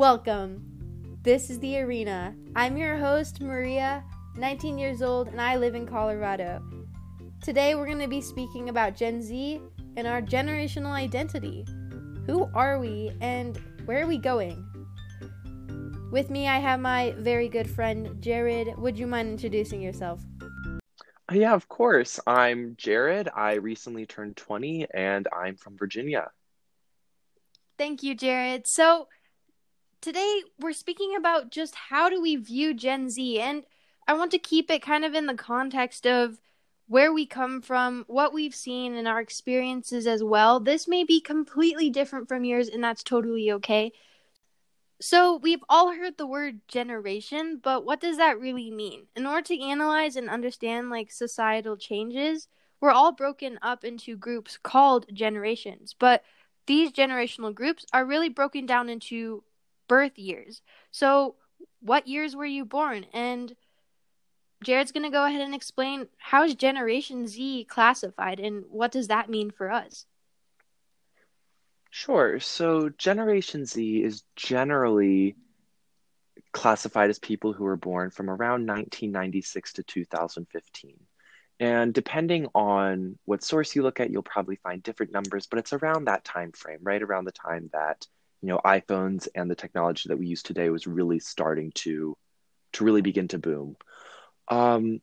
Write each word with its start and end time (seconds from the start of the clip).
Welcome. 0.00 1.18
This 1.20 1.50
is 1.50 1.58
The 1.58 1.78
Arena. 1.80 2.34
I'm 2.56 2.78
your 2.78 2.96
host, 2.96 3.42
Maria, 3.42 4.02
19 4.34 4.78
years 4.78 5.02
old, 5.02 5.28
and 5.28 5.38
I 5.38 5.56
live 5.56 5.74
in 5.74 5.86
Colorado. 5.86 6.62
Today, 7.42 7.74
we're 7.74 7.84
going 7.84 7.98
to 7.98 8.08
be 8.08 8.22
speaking 8.22 8.70
about 8.70 8.96
Gen 8.96 9.20
Z 9.20 9.60
and 9.98 10.06
our 10.06 10.22
generational 10.22 10.92
identity. 10.92 11.66
Who 12.24 12.48
are 12.54 12.78
we, 12.78 13.12
and 13.20 13.60
where 13.84 14.02
are 14.02 14.06
we 14.06 14.16
going? 14.16 14.64
With 16.10 16.30
me, 16.30 16.48
I 16.48 16.60
have 16.60 16.80
my 16.80 17.14
very 17.18 17.50
good 17.50 17.68
friend, 17.68 18.22
Jared. 18.22 18.78
Would 18.78 18.98
you 18.98 19.06
mind 19.06 19.28
introducing 19.28 19.82
yourself? 19.82 20.22
Yeah, 21.30 21.52
of 21.52 21.68
course. 21.68 22.18
I'm 22.26 22.74
Jared. 22.78 23.28
I 23.36 23.56
recently 23.56 24.06
turned 24.06 24.38
20 24.38 24.86
and 24.94 25.28
I'm 25.30 25.56
from 25.56 25.76
Virginia. 25.76 26.30
Thank 27.76 28.02
you, 28.02 28.14
Jared. 28.14 28.66
So, 28.66 29.08
today 30.00 30.42
we're 30.58 30.72
speaking 30.72 31.14
about 31.16 31.50
just 31.50 31.74
how 31.74 32.08
do 32.08 32.20
we 32.20 32.36
view 32.36 32.74
Gen 32.74 33.10
Z 33.10 33.40
and 33.40 33.64
I 34.06 34.14
want 34.14 34.30
to 34.32 34.38
keep 34.38 34.70
it 34.70 34.82
kind 34.82 35.04
of 35.04 35.14
in 35.14 35.26
the 35.26 35.34
context 35.34 36.06
of 36.06 36.40
where 36.88 37.12
we 37.12 37.24
come 37.24 37.62
from, 37.62 38.04
what 38.08 38.32
we've 38.32 38.54
seen 38.54 38.94
and 38.94 39.06
our 39.06 39.20
experiences 39.20 40.06
as 40.06 40.24
well. 40.24 40.58
This 40.58 40.88
may 40.88 41.04
be 41.04 41.20
completely 41.20 41.88
different 41.88 42.26
from 42.26 42.44
yours 42.44 42.68
and 42.68 42.82
that's 42.82 43.04
totally 43.04 43.52
okay. 43.52 43.92
So, 45.02 45.36
we've 45.36 45.64
all 45.68 45.92
heard 45.92 46.18
the 46.18 46.26
word 46.26 46.60
generation, 46.68 47.58
but 47.62 47.86
what 47.86 48.00
does 48.00 48.18
that 48.18 48.38
really 48.38 48.70
mean? 48.70 49.06
In 49.16 49.26
order 49.26 49.42
to 49.42 49.60
analyze 49.62 50.16
and 50.16 50.28
understand 50.28 50.90
like 50.90 51.10
societal 51.10 51.78
changes, 51.78 52.48
we're 52.82 52.90
all 52.90 53.12
broken 53.12 53.58
up 53.62 53.82
into 53.82 54.16
groups 54.16 54.58
called 54.62 55.06
generations. 55.12 55.94
But 55.98 56.22
these 56.66 56.92
generational 56.92 57.54
groups 57.54 57.86
are 57.94 58.04
really 58.04 58.28
broken 58.28 58.66
down 58.66 58.90
into 58.90 59.42
birth 59.90 60.16
years. 60.20 60.62
So, 60.92 61.34
what 61.80 62.06
years 62.06 62.36
were 62.36 62.46
you 62.46 62.64
born? 62.64 63.06
And 63.12 63.54
Jared's 64.62 64.92
going 64.92 65.02
to 65.02 65.10
go 65.10 65.24
ahead 65.24 65.40
and 65.40 65.52
explain 65.52 66.06
how 66.16 66.44
is 66.44 66.54
Generation 66.54 67.26
Z 67.26 67.66
classified 67.68 68.38
and 68.38 68.64
what 68.70 68.92
does 68.92 69.08
that 69.08 69.28
mean 69.28 69.50
for 69.50 69.68
us? 69.68 70.06
Sure. 71.90 72.38
So, 72.38 72.90
Generation 72.90 73.66
Z 73.66 74.04
is 74.04 74.22
generally 74.36 75.34
classified 76.52 77.10
as 77.10 77.18
people 77.18 77.52
who 77.52 77.64
were 77.64 77.76
born 77.76 78.10
from 78.10 78.30
around 78.30 78.66
1996 78.68 79.72
to 79.72 79.82
2015. 79.82 81.00
And 81.58 81.92
depending 81.92 82.46
on 82.54 83.18
what 83.24 83.42
source 83.42 83.74
you 83.74 83.82
look 83.82 83.98
at, 83.98 84.10
you'll 84.10 84.22
probably 84.22 84.56
find 84.56 84.84
different 84.84 85.12
numbers, 85.12 85.48
but 85.48 85.58
it's 85.58 85.72
around 85.72 86.04
that 86.04 86.24
time 86.24 86.52
frame, 86.52 86.78
right 86.80 87.02
around 87.02 87.24
the 87.24 87.32
time 87.32 87.70
that 87.72 88.06
you 88.42 88.48
know 88.48 88.60
iPhones 88.64 89.28
and 89.34 89.50
the 89.50 89.54
technology 89.54 90.08
that 90.08 90.18
we 90.18 90.26
use 90.26 90.42
today 90.42 90.70
was 90.70 90.86
really 90.86 91.18
starting 91.18 91.72
to 91.76 92.16
to 92.72 92.84
really 92.84 93.02
begin 93.02 93.28
to 93.28 93.38
boom. 93.38 93.76
Um, 94.48 95.00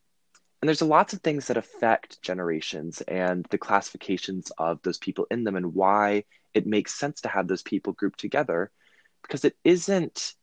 and 0.62 0.68
there's 0.68 0.82
lots 0.82 1.14
of 1.14 1.22
things 1.22 1.48
that 1.48 1.58
affect 1.58 2.22
generations 2.22 3.02
and 3.02 3.46
the 3.50 3.58
classifications 3.58 4.52
of 4.58 4.82
those 4.82 4.98
people 4.98 5.28
in 5.30 5.44
them 5.44 5.56
and 5.56 5.74
why 5.74 6.24
it 6.54 6.66
makes 6.66 6.96
sense 6.96 7.22
to 7.22 7.30
have 7.30 7.48
those 7.48 7.62
people 7.62 7.94
grouped 7.94 8.20
together 8.20 8.72
because 9.22 9.46
it 9.46 9.56
isn't 9.64 10.34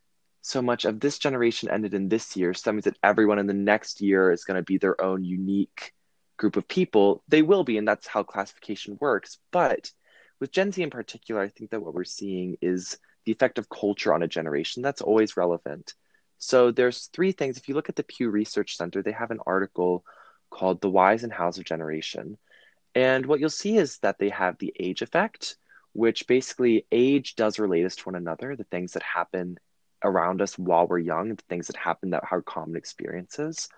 so 0.41 0.61
much 0.61 0.85
of 0.85 0.99
this 0.99 1.17
generation 1.17 1.69
ended 1.69 1.93
in 1.93 2.07
this 2.07 2.37
year 2.37 2.53
so 2.53 2.69
that 2.69 2.73
means 2.73 2.85
that 2.85 2.97
everyone 3.03 3.39
in 3.39 3.47
the 3.47 3.53
next 3.53 3.99
year 3.99 4.31
is 4.31 4.45
going 4.45 4.55
to 4.55 4.63
be 4.63 4.77
their 4.77 4.99
own 5.01 5.23
unique 5.23 5.91
group 6.37 6.55
of 6.55 6.67
people 6.67 7.23
they 7.27 7.41
will 7.41 7.63
be 7.63 7.77
and 7.77 7.87
that's 7.87 8.07
how 8.07 8.23
classification 8.23 8.97
works 9.01 9.39
but 9.51 9.91
with 10.39 10.51
Gen 10.51 10.71
Z 10.71 10.81
in 10.81 10.89
particular, 10.89 11.41
I 11.41 11.49
think 11.49 11.71
that 11.71 11.81
what 11.81 11.93
we're 11.93 12.03
seeing 12.03 12.57
is 12.61 12.97
the 13.25 13.31
effect 13.31 13.57
of 13.57 13.69
culture 13.69 14.13
on 14.13 14.23
a 14.23 14.27
generation. 14.27 14.81
That's 14.81 15.01
always 15.01 15.37
relevant. 15.37 15.93
So 16.37 16.71
there's 16.71 17.07
three 17.07 17.31
things. 17.31 17.57
If 17.57 17.67
you 17.67 17.75
look 17.75 17.89
at 17.89 17.95
the 17.95 18.03
Pew 18.03 18.29
Research 18.29 18.77
Center, 18.77 19.01
they 19.01 19.13
have 19.13 19.31
an 19.31 19.39
article 19.45 20.03
called 20.49 20.81
The 20.81 20.89
Whys 20.89 21.23
and 21.23 21.33
Hows 21.33 21.57
of 21.57 21.65
Generation. 21.65 22.37
And 22.93 23.25
what 23.25 23.39
you'll 23.39 23.49
see 23.49 23.77
is 23.77 23.99
that 23.99 24.19
they 24.19 24.29
have 24.29 24.57
the 24.57 24.73
age 24.79 25.01
effect, 25.01 25.57
which 25.93 26.27
basically 26.27 26.85
age 26.91 27.35
does 27.35 27.59
relate 27.59 27.85
us 27.85 27.95
to 27.97 28.05
one 28.05 28.15
another, 28.15 28.55
the 28.55 28.63
things 28.65 28.93
that 28.93 29.03
happen 29.03 29.57
around 30.03 30.41
us 30.41 30.57
while 30.57 30.87
we're 30.87 30.99
young, 30.99 31.29
the 31.29 31.43
things 31.49 31.67
that 31.67 31.77
happen 31.77 32.11
that 32.11 32.23
are 32.31 32.41
common 32.41 32.75
experiences. 32.75 33.69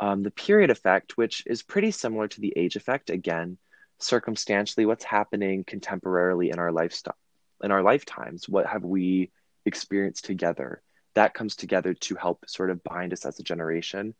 Um, 0.00 0.22
the 0.22 0.30
period 0.30 0.70
effect, 0.70 1.16
which 1.16 1.44
is 1.46 1.62
pretty 1.62 1.92
similar 1.92 2.28
to 2.28 2.40
the 2.40 2.52
age 2.56 2.76
effect, 2.76 3.10
again, 3.10 3.58
circumstantially 4.02 4.86
what's 4.86 5.04
happening 5.04 5.64
contemporarily 5.64 6.52
in 6.52 6.58
our 6.58 6.72
lifestyle 6.72 7.16
in 7.62 7.70
our 7.70 7.82
lifetimes 7.82 8.48
what 8.48 8.66
have 8.66 8.84
we 8.84 9.30
experienced 9.64 10.24
together 10.24 10.82
that 11.14 11.34
comes 11.34 11.56
together 11.56 11.94
to 11.94 12.14
help 12.14 12.48
sort 12.48 12.70
of 12.70 12.82
bind 12.82 13.12
us 13.12 13.24
as 13.24 13.38
a 13.38 13.42
generation? 13.42 14.14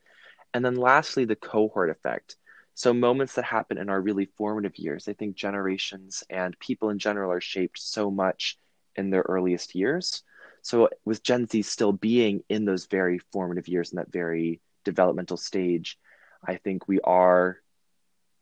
And 0.55 0.65
then 0.65 0.77
lastly 0.77 1.25
the 1.25 1.37
cohort 1.37 1.91
effect. 1.91 2.37
So 2.75 2.93
moments 2.93 3.35
that 3.35 3.45
happen 3.45 3.79
in 3.79 3.89
our 3.89 4.01
really 4.01 4.27
formative 4.37 4.79
years 4.79 5.09
i 5.09 5.13
think 5.13 5.37
generations 5.37 6.25
and 6.31 6.59
people 6.59 6.91
in 6.91 6.99
general 6.99 7.31
are 7.33 7.41
shaped 7.41 7.79
so 7.79 8.11
much 8.11 8.59
in 8.97 9.11
their 9.11 9.25
earliest 9.29 9.75
years. 9.75 10.23
So 10.63 10.89
with 11.05 11.23
gen 11.23 11.49
z 11.49 11.63
still 11.63 11.93
being 11.93 12.43
in 12.49 12.65
those 12.65 12.87
very 12.87 13.19
formative 13.33 13.69
years 13.69 13.93
in 13.93 13.97
that 13.97 14.13
very 14.13 14.61
developmental 14.85 15.37
stage 15.37 15.99
i 16.47 16.57
think 16.57 16.89
we 16.89 17.01
are 17.01 17.62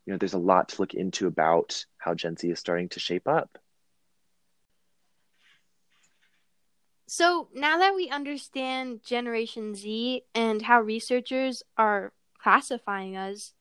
you 0.05 0.13
know, 0.13 0.17
there's 0.17 0.33
a 0.33 0.39
lot 0.39 0.69
to 0.69 0.81
look 0.81 0.93
into 0.93 1.27
about 1.27 1.85
how 1.97 2.13
Gen 2.13 2.37
Z 2.37 2.49
is 2.49 2.59
starting 2.59 2.89
to 2.89 2.99
shape 2.99 3.27
up. 3.27 3.57
So 7.07 7.49
now 7.53 7.77
that 7.79 7.93
we 7.93 8.09
understand 8.09 9.03
Generation 9.03 9.75
Z 9.75 10.23
and 10.33 10.61
how 10.61 10.79
researchers 10.79 11.61
are 11.77 12.13
classifying 12.41 13.17
us, 13.17 13.53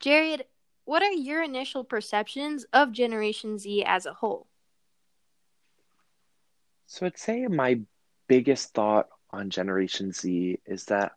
Jared, 0.00 0.46
what 0.84 1.02
are 1.02 1.12
your 1.12 1.44
initial 1.44 1.84
perceptions 1.84 2.66
of 2.72 2.90
Generation 2.90 3.56
Z 3.56 3.84
as 3.84 4.04
a 4.04 4.14
whole? 4.14 4.48
So 6.86 7.06
I'd 7.06 7.16
say 7.16 7.46
my 7.46 7.80
biggest 8.26 8.74
thought 8.74 9.08
on 9.30 9.48
Generation 9.48 10.12
Z 10.12 10.58
is 10.66 10.84
that 10.86 11.12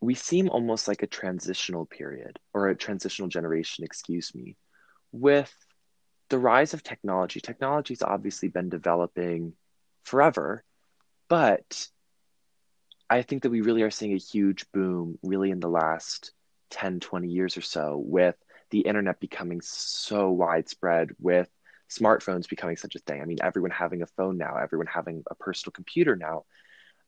we 0.00 0.14
seem 0.14 0.48
almost 0.48 0.88
like 0.88 1.02
a 1.02 1.06
transitional 1.06 1.84
period 1.84 2.38
or 2.54 2.68
a 2.68 2.76
transitional 2.76 3.28
generation, 3.28 3.84
excuse 3.84 4.34
me, 4.34 4.56
with 5.12 5.54
the 6.30 6.38
rise 6.38 6.74
of 6.74 6.82
technology. 6.82 7.40
Technology's 7.40 8.02
obviously 8.02 8.48
been 8.48 8.68
developing 8.68 9.52
forever, 10.04 10.64
but 11.28 11.88
I 13.10 13.22
think 13.22 13.42
that 13.42 13.50
we 13.50 13.60
really 13.60 13.82
are 13.82 13.90
seeing 13.90 14.14
a 14.14 14.18
huge 14.18 14.70
boom 14.72 15.18
really 15.22 15.50
in 15.50 15.60
the 15.60 15.68
last 15.68 16.32
10, 16.70 17.00
20 17.00 17.28
years 17.28 17.56
or 17.56 17.62
so 17.62 17.96
with 17.98 18.36
the 18.70 18.80
internet 18.80 19.20
becoming 19.20 19.60
so 19.60 20.30
widespread, 20.30 21.10
with 21.18 21.48
smartphones 21.90 22.48
becoming 22.48 22.76
such 22.76 22.94
a 22.94 23.00
thing. 23.00 23.20
I 23.20 23.24
mean, 23.24 23.38
everyone 23.42 23.72
having 23.72 24.02
a 24.02 24.06
phone 24.06 24.38
now, 24.38 24.56
everyone 24.56 24.86
having 24.86 25.24
a 25.28 25.34
personal 25.34 25.72
computer 25.72 26.14
now. 26.14 26.44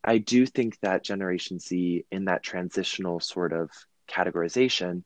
I 0.04 0.18
do 0.18 0.46
think 0.46 0.78
that 0.80 1.04
Generation 1.04 1.58
Z, 1.58 2.04
in 2.10 2.24
that 2.26 2.42
transitional 2.42 3.20
sort 3.20 3.52
of 3.52 3.70
categorization, 4.08 5.04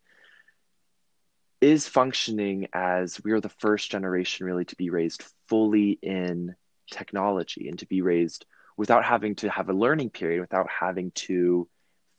is 1.60 1.88
functioning 1.88 2.68
as 2.72 3.22
we 3.24 3.32
are 3.32 3.40
the 3.40 3.48
first 3.48 3.90
generation 3.90 4.46
really 4.46 4.64
to 4.66 4.76
be 4.76 4.90
raised 4.90 5.24
fully 5.48 5.98
in 6.02 6.54
technology 6.90 7.68
and 7.68 7.78
to 7.78 7.86
be 7.86 8.02
raised 8.02 8.46
without 8.76 9.04
having 9.04 9.34
to 9.36 9.48
have 9.50 9.68
a 9.68 9.74
learning 9.74 10.10
period, 10.10 10.40
without 10.40 10.68
having 10.68 11.10
to 11.12 11.68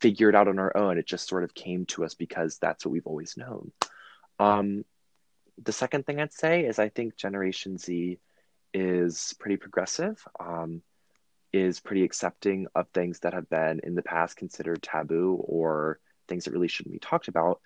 figure 0.01 0.29
it 0.29 0.35
out 0.35 0.47
on 0.47 0.59
our 0.59 0.75
own. 0.75 0.97
It 0.97 1.07
just 1.07 1.27
sort 1.27 1.43
of 1.43 1.53
came 1.53 1.85
to 1.87 2.03
us 2.03 2.15
because 2.15 2.57
that's 2.57 2.85
what 2.85 2.91
we've 2.91 3.07
always 3.07 3.37
known. 3.37 3.71
Um, 4.39 4.85
the 5.63 5.71
second 5.71 6.05
thing 6.05 6.19
I'd 6.19 6.33
say 6.33 6.65
is 6.65 6.79
I 6.79 6.89
think 6.89 7.15
Generation 7.15 7.77
Z 7.77 8.19
is 8.73 9.35
pretty 9.39 9.57
progressive. 9.57 10.23
Um, 10.39 10.81
is 11.53 11.79
pretty 11.79 12.03
accepting 12.03 12.67
of 12.75 12.87
things 12.89 13.19
that 13.19 13.33
have 13.33 13.49
been 13.49 13.79
in 13.83 13.95
the 13.95 14.01
past 14.01 14.37
considered 14.37 14.83
taboo 14.83 15.37
or 15.39 15.99
things 16.27 16.45
that 16.45 16.51
really 16.51 16.67
shouldn't 16.67 16.93
be 16.93 16.99
talked 16.99 17.27
about. 17.27 17.61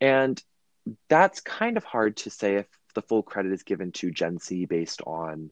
And 0.00 0.42
that's 1.08 1.40
kind 1.40 1.76
of 1.76 1.84
hard 1.84 2.16
to 2.18 2.30
say 2.30 2.56
if 2.56 2.66
the 2.94 3.02
full 3.02 3.22
credit 3.22 3.52
is 3.52 3.62
given 3.62 3.92
to 3.92 4.10
Gen 4.10 4.38
Z 4.38 4.66
based 4.66 5.02
on 5.06 5.50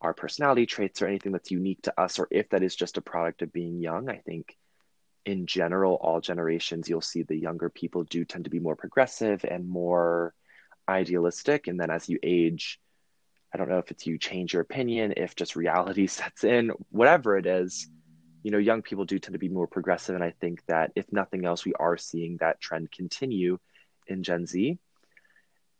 our 0.00 0.14
personality 0.14 0.66
traits 0.66 1.02
or 1.02 1.06
anything 1.06 1.32
that's 1.32 1.50
unique 1.50 1.82
to 1.82 2.00
us, 2.00 2.18
or 2.18 2.28
if 2.30 2.48
that 2.50 2.62
is 2.62 2.74
just 2.74 2.96
a 2.96 3.02
product 3.02 3.42
of 3.42 3.52
being 3.52 3.80
young. 3.80 4.08
I 4.08 4.16
think 4.16 4.56
in 5.24 5.46
general, 5.46 5.94
all 5.94 6.20
generations, 6.20 6.88
you'll 6.88 7.00
see 7.00 7.22
the 7.22 7.36
younger 7.36 7.68
people 7.68 8.02
do 8.04 8.24
tend 8.24 8.44
to 8.44 8.50
be 8.50 8.58
more 8.58 8.74
progressive 8.74 9.44
and 9.44 9.68
more 9.68 10.34
idealistic. 10.88 11.68
And 11.68 11.78
then 11.78 11.90
as 11.90 12.08
you 12.08 12.18
age, 12.22 12.80
I 13.52 13.58
don't 13.58 13.68
know 13.68 13.78
if 13.78 13.90
it's 13.90 14.06
you 14.06 14.18
change 14.18 14.52
your 14.52 14.62
opinion, 14.62 15.14
if 15.16 15.34
just 15.36 15.56
reality 15.56 16.06
sets 16.08 16.44
in, 16.44 16.72
whatever 16.90 17.36
it 17.36 17.46
is, 17.46 17.88
you 18.42 18.50
know, 18.50 18.58
young 18.58 18.82
people 18.82 19.04
do 19.04 19.18
tend 19.18 19.34
to 19.34 19.38
be 19.38 19.48
more 19.48 19.66
progressive. 19.66 20.14
And 20.14 20.24
I 20.24 20.32
think 20.40 20.64
that 20.66 20.92
if 20.96 21.12
nothing 21.12 21.44
else, 21.44 21.64
we 21.64 21.74
are 21.74 21.96
seeing 21.96 22.38
that 22.38 22.60
trend 22.60 22.90
continue 22.90 23.58
in 24.06 24.22
Gen 24.22 24.46
Z. 24.46 24.78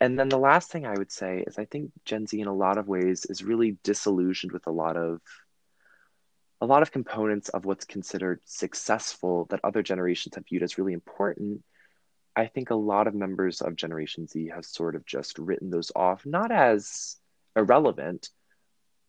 And 0.00 0.18
then 0.18 0.28
the 0.28 0.38
last 0.38 0.70
thing 0.70 0.84
I 0.84 0.94
would 0.94 1.12
say 1.12 1.44
is 1.46 1.58
I 1.58 1.64
think 1.64 1.92
Gen 2.04 2.26
Z, 2.26 2.40
in 2.40 2.48
a 2.48 2.54
lot 2.54 2.78
of 2.78 2.88
ways, 2.88 3.24
is 3.24 3.44
really 3.44 3.78
disillusioned 3.84 4.52
with 4.52 4.66
a 4.66 4.72
lot 4.72 4.96
of 4.96 5.20
a 6.60 6.66
lot 6.66 6.82
of 6.82 6.92
components 6.92 7.48
of 7.48 7.64
what's 7.64 7.84
considered 7.84 8.40
successful 8.44 9.46
that 9.50 9.58
other 9.64 9.82
generations 9.82 10.36
have 10.36 10.44
viewed 10.46 10.62
as 10.62 10.78
really 10.78 10.92
important, 10.92 11.60
I 12.36 12.46
think 12.46 12.70
a 12.70 12.76
lot 12.76 13.08
of 13.08 13.14
members 13.14 13.60
of 13.60 13.74
Generation 13.74 14.28
Z 14.28 14.52
have 14.54 14.64
sort 14.64 14.94
of 14.94 15.04
just 15.04 15.38
written 15.38 15.70
those 15.70 15.90
off, 15.96 16.24
not 16.24 16.52
as 16.52 17.16
irrelevant, 17.56 18.28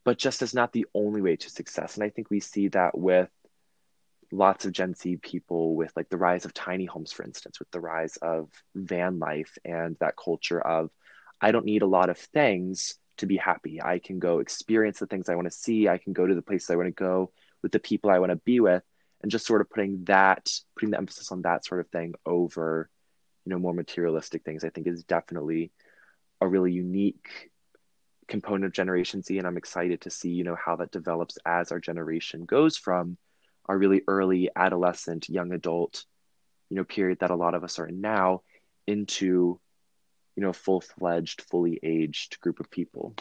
but 0.03 0.17
just 0.17 0.41
as 0.41 0.53
not 0.53 0.73
the 0.73 0.85
only 0.93 1.21
way 1.21 1.35
to 1.35 1.49
success. 1.49 1.95
And 1.95 2.03
I 2.03 2.09
think 2.09 2.29
we 2.29 2.39
see 2.39 2.67
that 2.69 2.97
with 2.97 3.29
lots 4.31 4.65
of 4.65 4.71
Gen 4.71 4.95
Z 4.95 5.17
people, 5.17 5.75
with 5.75 5.91
like 5.95 6.09
the 6.09 6.17
rise 6.17 6.45
of 6.45 6.53
tiny 6.53 6.85
homes, 6.85 7.11
for 7.11 7.23
instance, 7.23 7.59
with 7.59 7.69
the 7.71 7.79
rise 7.79 8.17
of 8.17 8.49
van 8.75 9.19
life 9.19 9.57
and 9.63 9.95
that 9.99 10.15
culture 10.17 10.59
of, 10.59 10.89
I 11.39 11.51
don't 11.51 11.65
need 11.65 11.83
a 11.83 11.87
lot 11.87 12.09
of 12.09 12.17
things 12.17 12.95
to 13.17 13.25
be 13.27 13.37
happy. 13.37 13.81
I 13.81 13.99
can 13.99 14.19
go 14.19 14.39
experience 14.39 14.99
the 14.99 15.07
things 15.07 15.29
I 15.29 15.35
want 15.35 15.45
to 15.45 15.57
see. 15.57 15.87
I 15.87 15.99
can 15.99 16.13
go 16.13 16.25
to 16.25 16.35
the 16.35 16.41
places 16.41 16.69
I 16.69 16.75
want 16.75 16.87
to 16.87 16.91
go 16.91 17.31
with 17.61 17.71
the 17.71 17.79
people 17.79 18.09
I 18.09 18.19
want 18.19 18.31
to 18.31 18.37
be 18.37 18.59
with, 18.59 18.83
and 19.21 19.31
just 19.31 19.45
sort 19.45 19.61
of 19.61 19.69
putting 19.69 20.03
that, 20.05 20.51
putting 20.75 20.89
the 20.89 20.97
emphasis 20.97 21.31
on 21.31 21.43
that 21.43 21.63
sort 21.63 21.79
of 21.79 21.87
thing 21.89 22.13
over, 22.25 22.89
you 23.45 23.51
know, 23.51 23.59
more 23.59 23.73
materialistic 23.73 24.43
things. 24.43 24.63
I 24.63 24.69
think 24.69 24.87
is 24.87 25.03
definitely 25.03 25.71
a 26.41 26.47
really 26.47 26.73
unique 26.73 27.51
component 28.27 28.65
of 28.65 28.71
Generation 28.71 29.21
Z, 29.21 29.37
and 29.37 29.47
I'm 29.47 29.57
excited 29.57 30.01
to 30.01 30.09
see, 30.09 30.29
you 30.29 30.43
know, 30.43 30.55
how 30.55 30.75
that 30.77 30.91
develops 30.91 31.37
as 31.45 31.71
our 31.71 31.79
generation 31.79 32.45
goes 32.45 32.77
from 32.77 33.17
our 33.65 33.77
really 33.77 34.01
early 34.07 34.49
adolescent, 34.55 35.29
young 35.29 35.53
adult, 35.53 36.05
you 36.69 36.77
know, 36.77 36.83
period 36.83 37.19
that 37.19 37.31
a 37.31 37.35
lot 37.35 37.53
of 37.53 37.63
us 37.63 37.79
are 37.79 37.87
in 37.87 38.01
now 38.01 38.41
into 38.87 39.59
you 40.35 40.41
know, 40.41 40.49
a 40.49 40.53
full 40.53 40.81
fledged, 40.81 41.41
fully 41.41 41.79
aged 41.83 42.39
group 42.41 42.59
of 42.59 42.69
people. 42.69 43.15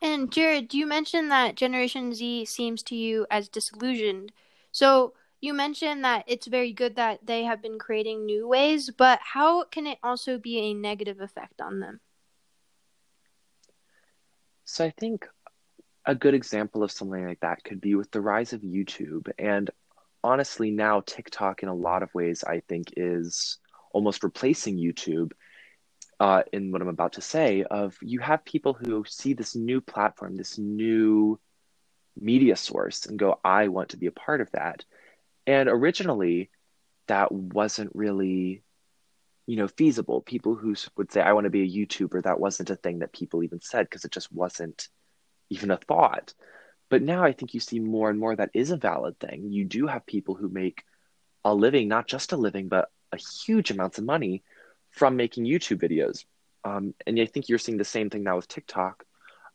And 0.00 0.30
Jared, 0.30 0.74
you 0.74 0.86
mentioned 0.86 1.30
that 1.30 1.54
Generation 1.54 2.14
Z 2.14 2.44
seems 2.46 2.82
to 2.84 2.94
you 2.94 3.26
as 3.30 3.48
disillusioned. 3.48 4.32
So 4.70 5.14
you 5.40 5.54
mentioned 5.54 6.04
that 6.04 6.24
it's 6.26 6.46
very 6.46 6.72
good 6.72 6.96
that 6.96 7.26
they 7.26 7.44
have 7.44 7.62
been 7.62 7.78
creating 7.78 8.24
new 8.24 8.48
ways, 8.48 8.90
but 8.90 9.20
how 9.22 9.64
can 9.64 9.86
it 9.86 9.98
also 10.02 10.38
be 10.38 10.58
a 10.58 10.74
negative 10.74 11.20
effect 11.20 11.60
on 11.60 11.80
them? 11.80 12.00
So 14.64 14.84
I 14.84 14.90
think 14.90 15.26
a 16.06 16.14
good 16.14 16.34
example 16.34 16.82
of 16.82 16.90
something 16.90 17.26
like 17.26 17.40
that 17.40 17.64
could 17.64 17.80
be 17.80 17.94
with 17.94 18.10
the 18.10 18.20
rise 18.20 18.52
of 18.52 18.62
YouTube. 18.62 19.30
And 19.38 19.70
honestly, 20.22 20.70
now 20.70 21.00
TikTok, 21.00 21.62
in 21.62 21.68
a 21.68 21.74
lot 21.74 22.02
of 22.02 22.14
ways, 22.14 22.44
I 22.44 22.60
think 22.60 22.94
is 22.96 23.58
almost 23.92 24.24
replacing 24.24 24.76
YouTube 24.76 25.32
uh, 26.20 26.42
in 26.52 26.72
what 26.72 26.82
I'm 26.82 26.88
about 26.88 27.14
to 27.14 27.20
say 27.20 27.64
of 27.64 27.96
you 28.00 28.20
have 28.20 28.44
people 28.44 28.74
who 28.74 29.04
see 29.06 29.34
this 29.34 29.54
new 29.54 29.80
platform, 29.80 30.36
this 30.36 30.58
new 30.58 31.38
media 32.18 32.56
source, 32.56 33.06
and 33.06 33.18
go, 33.18 33.38
I 33.44 33.68
want 33.68 33.90
to 33.90 33.96
be 33.96 34.06
a 34.06 34.12
part 34.12 34.40
of 34.40 34.50
that. 34.52 34.84
And 35.46 35.68
originally, 35.68 36.50
that 37.08 37.32
wasn't 37.32 37.90
really, 37.94 38.62
you 39.46 39.56
know, 39.56 39.68
feasible. 39.68 40.20
People 40.22 40.54
who 40.54 40.74
would 40.96 41.12
say, 41.12 41.20
I 41.20 41.32
want 41.32 41.44
to 41.44 41.50
be 41.50 41.62
a 41.62 41.86
YouTuber, 41.86 42.22
that 42.22 42.40
wasn't 42.40 42.70
a 42.70 42.76
thing 42.76 43.00
that 43.00 43.12
people 43.12 43.42
even 43.42 43.60
said 43.60 43.86
because 43.86 44.04
it 44.04 44.10
just 44.10 44.32
wasn't 44.32 44.88
even 45.50 45.70
a 45.70 45.76
thought. 45.76 46.34
But 46.90 47.02
now 47.02 47.24
I 47.24 47.32
think 47.32 47.54
you 47.54 47.60
see 47.60 47.78
more 47.78 48.10
and 48.10 48.18
more 48.18 48.36
that 48.36 48.50
is 48.54 48.70
a 48.70 48.76
valid 48.76 49.18
thing. 49.18 49.52
You 49.52 49.64
do 49.64 49.86
have 49.86 50.06
people 50.06 50.34
who 50.34 50.48
make 50.48 50.82
a 51.44 51.54
living, 51.54 51.88
not 51.88 52.06
just 52.06 52.32
a 52.32 52.36
living, 52.36 52.68
but 52.68 52.90
a 53.12 53.16
huge 53.16 53.70
amounts 53.70 53.98
of 53.98 54.04
money 54.04 54.42
from 54.90 55.16
making 55.16 55.44
YouTube 55.44 55.82
videos. 55.82 56.24
Um, 56.64 56.94
and 57.06 57.20
I 57.20 57.26
think 57.26 57.48
you're 57.48 57.58
seeing 57.58 57.78
the 57.78 57.84
same 57.84 58.10
thing 58.10 58.22
now 58.22 58.36
with 58.36 58.48
TikTok, 58.48 59.04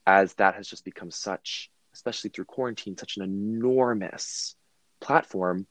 as 0.06 0.34
that 0.36 0.56
has 0.56 0.68
just 0.68 0.86
become 0.86 1.12
such, 1.12 1.72
especially 1.94 2.30
through 2.30 2.46
quarantine, 2.46 2.98
such 2.98 3.18
an 3.18 3.24
enormous 3.24 4.56
platform. 5.00 5.66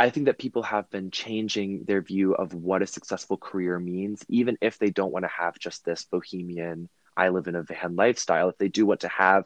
I 0.00 0.08
think 0.08 0.24
that 0.26 0.38
people 0.38 0.62
have 0.62 0.88
been 0.88 1.10
changing 1.10 1.84
their 1.84 2.00
view 2.00 2.32
of 2.32 2.54
what 2.54 2.80
a 2.80 2.86
successful 2.86 3.36
career 3.36 3.78
means, 3.78 4.24
even 4.30 4.56
if 4.62 4.78
they 4.78 4.88
don't 4.88 5.12
want 5.12 5.26
to 5.26 5.30
have 5.30 5.58
just 5.58 5.84
this 5.84 6.06
bohemian, 6.06 6.88
I 7.18 7.28
live 7.28 7.48
in 7.48 7.54
a 7.54 7.62
van 7.62 7.96
lifestyle. 7.96 8.48
If 8.48 8.56
they 8.56 8.68
do 8.68 8.86
want 8.86 9.00
to 9.00 9.08
have 9.08 9.44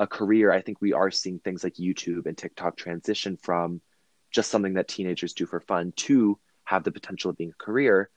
a 0.00 0.08
career, 0.08 0.50
I 0.50 0.60
think 0.60 0.80
we 0.80 0.92
are 0.92 1.12
seeing 1.12 1.38
things 1.38 1.62
like 1.62 1.74
YouTube 1.74 2.26
and 2.26 2.36
TikTok 2.36 2.76
transition 2.76 3.36
from 3.36 3.80
just 4.32 4.50
something 4.50 4.74
that 4.74 4.88
teenagers 4.88 5.34
do 5.34 5.46
for 5.46 5.60
fun 5.60 5.92
to 5.98 6.36
have 6.64 6.82
the 6.82 6.90
potential 6.90 7.30
of 7.30 7.36
being 7.36 7.50
a 7.50 7.64
career. 7.64 8.10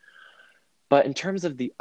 But 0.90 1.06
in 1.06 1.14
terms 1.14 1.46
of 1.46 1.56
the 1.56 1.72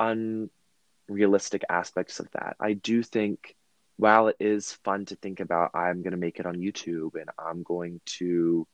unrealistic 1.09 1.65
aspects 1.71 2.21
of 2.21 2.31
that, 2.33 2.57
I 2.61 2.75
do 2.75 3.03
think 3.03 3.57
while 3.97 4.29
it 4.29 4.37
is 4.39 4.71
fun 4.85 5.07
to 5.07 5.17
think 5.17 5.41
about, 5.41 5.71
I'm 5.73 6.03
going 6.03 6.11
to 6.11 6.19
make 6.19 6.41
it 6.41 6.45
on 6.45 6.57
YouTube 6.57 7.15
and 7.15 7.31
I'm 7.39 7.63
going 7.63 8.03
to 8.19 8.67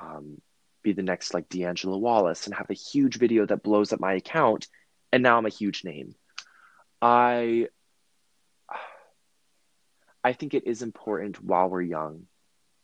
um, 0.00 0.40
be 0.82 0.92
the 0.92 1.02
next 1.02 1.34
like 1.34 1.48
D'Angelo 1.48 1.98
Wallace 1.98 2.46
and 2.46 2.54
have 2.54 2.70
a 2.70 2.74
huge 2.74 3.18
video 3.18 3.46
that 3.46 3.62
blows 3.62 3.92
up 3.92 4.00
my 4.00 4.14
account, 4.14 4.68
and 5.12 5.22
now 5.22 5.36
I'm 5.36 5.46
a 5.46 5.50
huge 5.50 5.84
name. 5.84 6.14
I 7.02 7.68
I 10.22 10.32
think 10.32 10.54
it 10.54 10.66
is 10.66 10.82
important 10.82 11.42
while 11.42 11.68
we're 11.68 11.82
young 11.82 12.26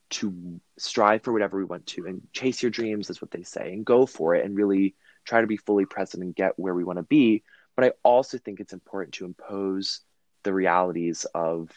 to 0.08 0.60
strive 0.78 1.22
for 1.22 1.32
whatever 1.32 1.58
we 1.58 1.64
want 1.64 1.86
to 1.86 2.06
and 2.06 2.22
chase 2.32 2.62
your 2.62 2.70
dreams 2.70 3.10
is 3.10 3.20
what 3.20 3.30
they 3.30 3.42
say 3.42 3.72
and 3.72 3.84
go 3.84 4.06
for 4.06 4.34
it 4.34 4.44
and 4.44 4.56
really 4.56 4.94
try 5.24 5.40
to 5.40 5.46
be 5.46 5.56
fully 5.56 5.84
present 5.84 6.22
and 6.22 6.34
get 6.34 6.58
where 6.58 6.74
we 6.74 6.84
want 6.84 6.98
to 6.98 7.02
be. 7.02 7.42
But 7.74 7.86
I 7.86 7.92
also 8.02 8.38
think 8.38 8.60
it's 8.60 8.72
important 8.72 9.14
to 9.14 9.24
impose 9.24 10.00
the 10.44 10.52
realities 10.52 11.26
of 11.34 11.70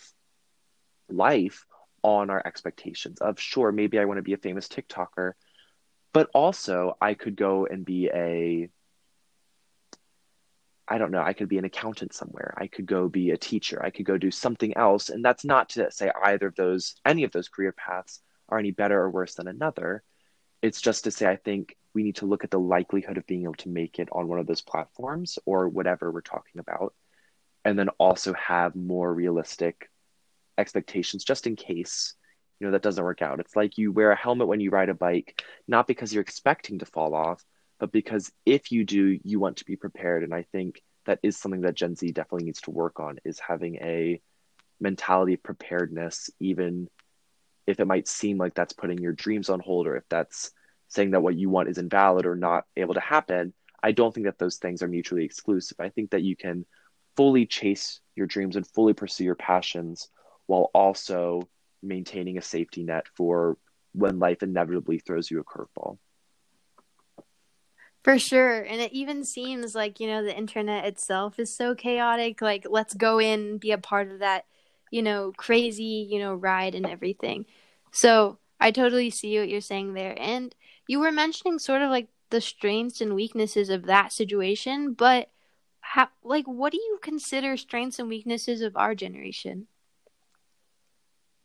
life 1.10 1.66
on 2.04 2.30
our 2.30 2.42
expectations 2.46 3.20
of 3.20 3.40
sure 3.40 3.72
maybe 3.72 4.00
I 4.00 4.06
want 4.06 4.18
to 4.18 4.24
be 4.24 4.34
a 4.34 4.38
famous 4.38 4.68
TikToker, 4.68 5.34
but 6.14 6.30
also 6.34 6.98
I 7.02 7.14
could 7.14 7.36
go 7.36 7.66
and 7.66 7.86
be 7.86 8.10
a 8.14 8.70
I 10.92 10.98
don't 10.98 11.12
know, 11.12 11.22
I 11.22 11.34
could 11.34 11.50
be 11.50 11.60
an 11.60 11.66
accountant 11.66 12.14
somewhere. 12.14 12.56
I 12.58 12.66
could 12.66 12.88
go 12.88 13.08
be 13.08 13.30
a 13.30 13.38
teacher. 13.38 13.84
I 13.84 13.92
could 13.92 14.06
go 14.06 14.18
do 14.18 14.32
something 14.32 14.76
else. 14.76 15.10
And 15.10 15.24
that's 15.24 15.46
not 15.46 15.70
to 15.70 15.92
say 15.92 16.12
either 16.24 16.48
of 16.48 16.56
those, 16.56 16.96
any 17.06 17.24
of 17.24 17.32
those 17.32 17.48
career 17.48 17.72
paths 17.72 18.22
are 18.50 18.58
any 18.58 18.72
better 18.72 19.00
or 19.00 19.12
worse 19.12 19.36
than 19.36 19.48
another. 19.48 20.02
It's 20.64 20.82
just 20.82 21.04
to 21.04 21.12
say, 21.12 21.28
I 21.28 21.36
think 21.36 21.78
we 21.94 22.02
need 22.02 22.16
to 22.18 22.26
look 22.26 22.44
at 22.44 22.50
the 22.50 22.60
likelihood 22.60 23.20
of 23.20 23.28
being 23.28 23.44
able 23.44 23.54
to 23.56 23.70
make 23.70 24.00
it 24.00 24.10
on 24.12 24.28
one 24.28 24.40
of 24.40 24.48
those 24.48 24.62
platforms 24.62 25.38
or 25.46 25.70
whatever 25.70 26.12
we're 26.12 26.22
talking 26.22 26.60
about 26.60 26.96
and 27.66 27.78
then 27.78 27.90
also 28.00 28.34
have 28.34 28.76
more 28.76 29.14
realistic 29.14 29.89
expectations 30.60 31.24
just 31.24 31.48
in 31.48 31.56
case 31.56 32.14
you 32.60 32.68
know 32.68 32.72
that 32.72 32.82
doesn't 32.82 33.04
work 33.04 33.22
out. 33.22 33.40
It's 33.40 33.56
like 33.56 33.78
you 33.78 33.92
wear 33.92 34.12
a 34.12 34.18
helmet 34.18 34.48
when 34.48 34.60
you 34.60 34.70
ride 34.70 34.90
a 34.90 34.94
bike 34.94 35.44
not 35.68 35.88
because 35.88 36.14
you're 36.14 36.22
expecting 36.22 36.80
to 36.80 36.86
fall 36.86 37.16
off 37.16 37.44
but 37.80 37.92
because 37.92 38.32
if 38.46 38.72
you 38.72 38.84
do 38.86 39.18
you 39.24 39.40
want 39.40 39.58
to 39.58 39.66
be 39.66 39.76
prepared. 39.76 40.24
And 40.24 40.34
i 40.34 40.44
think 40.52 40.82
that 41.06 41.20
is 41.24 41.38
something 41.38 41.62
that 41.62 41.76
gen 41.76 41.96
z 41.96 42.12
definitely 42.12 42.46
needs 42.46 42.62
to 42.62 42.72
work 42.72 43.00
on 43.00 43.20
is 43.24 43.40
having 43.40 43.76
a 43.78 44.22
mentality 44.80 45.34
of 45.34 45.44
preparedness 45.44 46.30
even 46.40 46.90
if 47.70 47.80
it 47.80 47.86
might 47.86 48.08
seem 48.08 48.38
like 48.38 48.56
that's 48.56 48.74
putting 48.74 48.98
your 48.98 49.14
dreams 49.14 49.50
on 49.50 49.60
hold 49.60 49.86
or 49.88 49.96
if 49.96 50.04
that's 50.10 50.52
saying 50.88 51.12
that 51.12 51.22
what 51.22 51.36
you 51.36 51.50
want 51.50 51.70
is 51.70 51.78
invalid 51.78 52.26
or 52.26 52.36
not 52.36 52.66
able 52.76 52.96
to 52.96 53.00
happen, 53.00 53.54
I 53.82 53.92
don't 53.92 54.14
think 54.14 54.26
that 54.26 54.40
those 54.40 54.58
things 54.58 54.82
are 54.82 54.88
mutually 54.88 55.24
exclusive. 55.24 55.80
I 55.80 55.90
think 55.90 56.12
that 56.12 56.24
you 56.24 56.36
can 56.36 56.66
fully 57.16 57.46
chase 57.46 58.02
your 58.16 58.28
dreams 58.28 58.56
and 58.56 58.66
fully 58.66 58.94
pursue 58.94 59.24
your 59.24 59.36
passions 59.36 60.10
while 60.50 60.72
also 60.74 61.48
maintaining 61.84 62.40
a 62.40 62.42
safety 62.42 62.84
net 62.84 63.06
for 63.16 63.56
when 63.94 64.18
life 64.18 64.42
inevitably 64.42 64.98
throws 64.98 65.30
you 65.30 65.40
a 65.40 65.44
curveball. 65.44 66.00
For 68.04 68.18
sure. 68.18 68.62
And 68.62 68.82
it 68.82 68.92
even 68.92 69.24
seems 69.24 69.76
like, 69.76 70.00
you 70.00 70.08
know, 70.08 70.24
the 70.24 70.36
internet 70.36 70.86
itself 70.86 71.38
is 71.38 71.56
so 71.56 71.76
chaotic. 71.76 72.42
Like, 72.42 72.66
let's 72.68 72.96
go 72.96 73.20
in 73.20 73.60
be 73.60 73.72
a 73.72 73.78
part 73.78 74.10
of 74.12 74.20
that, 74.20 74.46
you 74.90 75.04
know, 75.04 75.34
crazy, 75.38 76.08
you 76.10 76.18
know, 76.18 76.34
ride 76.34 76.74
and 76.74 76.88
everything. 76.88 77.46
So 77.92 78.40
I 78.60 78.72
totally 78.72 79.12
see 79.12 79.38
what 79.38 79.50
you're 79.50 79.62
saying 79.62 79.94
there. 79.94 80.20
And 80.20 80.56
you 80.88 81.00
were 81.00 81.12
mentioning 81.12 81.60
sort 81.60 81.84
of 81.84 81.92
like 81.92 82.08
the 82.32 82.42
strengths 82.42 83.02
and 83.02 83.14
weaknesses 83.14 83.70
of 83.70 83.86
that 83.86 84.14
situation, 84.14 84.94
but 84.94 85.30
how, 85.82 86.08
like, 86.24 86.48
what 86.48 86.72
do 86.72 86.80
you 86.80 86.98
consider 87.04 87.56
strengths 87.56 88.00
and 88.00 88.10
weaknesses 88.10 88.62
of 88.62 88.76
our 88.76 88.96
generation? 88.96 89.68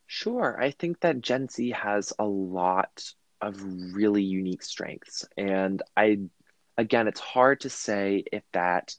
Sure. 0.07 0.59
I 0.61 0.71
think 0.71 0.99
that 1.01 1.21
Gen 1.21 1.49
Z 1.49 1.71
has 1.71 2.13
a 2.19 2.25
lot 2.25 3.13
of 3.41 3.61
really 3.93 4.23
unique 4.23 4.63
strengths. 4.63 5.25
And 5.37 5.81
I, 5.97 6.19
again, 6.77 7.07
it's 7.07 7.19
hard 7.19 7.61
to 7.61 7.69
say 7.69 8.23
if 8.31 8.43
that 8.53 8.95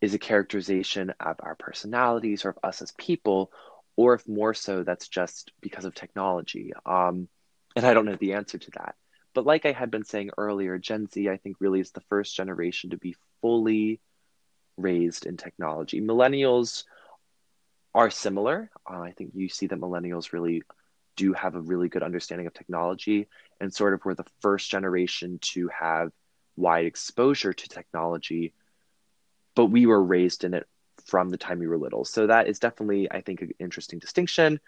is 0.00 0.14
a 0.14 0.18
characterization 0.18 1.12
of 1.18 1.36
our 1.40 1.56
personalities 1.56 2.44
or 2.44 2.50
of 2.50 2.58
us 2.62 2.80
as 2.82 2.92
people, 2.92 3.50
or 3.96 4.14
if 4.14 4.28
more 4.28 4.54
so 4.54 4.84
that's 4.84 5.08
just 5.08 5.50
because 5.60 5.84
of 5.84 5.94
technology. 5.94 6.72
Um, 6.86 7.28
and 7.74 7.84
I 7.84 7.94
don't 7.94 8.06
know 8.06 8.16
the 8.16 8.34
answer 8.34 8.58
to 8.58 8.70
that. 8.78 8.94
But 9.34 9.44
like 9.46 9.66
I 9.66 9.72
had 9.72 9.90
been 9.90 10.04
saying 10.04 10.30
earlier, 10.38 10.78
Gen 10.78 11.08
Z, 11.08 11.28
I 11.28 11.36
think, 11.36 11.56
really 11.60 11.80
is 11.80 11.90
the 11.90 12.00
first 12.08 12.36
generation 12.36 12.90
to 12.90 12.96
be 12.96 13.16
fully 13.42 14.00
raised 14.76 15.26
in 15.26 15.36
technology. 15.36 16.00
Millennials 16.00 16.84
are 17.98 18.10
similar. 18.10 18.70
Uh, 18.88 19.00
I 19.00 19.10
think 19.10 19.32
you 19.34 19.48
see 19.48 19.66
that 19.66 19.80
millennials 19.80 20.32
really 20.32 20.62
do 21.16 21.32
have 21.32 21.56
a 21.56 21.60
really 21.60 21.88
good 21.88 22.04
understanding 22.04 22.46
of 22.46 22.54
technology 22.54 23.26
and 23.60 23.74
sort 23.74 23.92
of 23.92 24.04
were 24.04 24.14
the 24.14 24.24
first 24.40 24.70
generation 24.70 25.40
to 25.42 25.68
have 25.68 26.12
wide 26.56 26.86
exposure 26.86 27.52
to 27.52 27.68
technology, 27.68 28.54
but 29.56 29.66
we 29.66 29.84
were 29.86 30.00
raised 30.00 30.44
in 30.44 30.54
it 30.54 30.68
from 31.06 31.28
the 31.28 31.36
time 31.36 31.58
we 31.58 31.66
were 31.66 31.76
little. 31.76 32.04
So 32.04 32.28
that 32.28 32.46
is 32.46 32.60
definitely, 32.60 33.10
I 33.10 33.20
think, 33.20 33.42
an 33.42 33.50
interesting 33.58 33.98
distinction. 33.98 34.60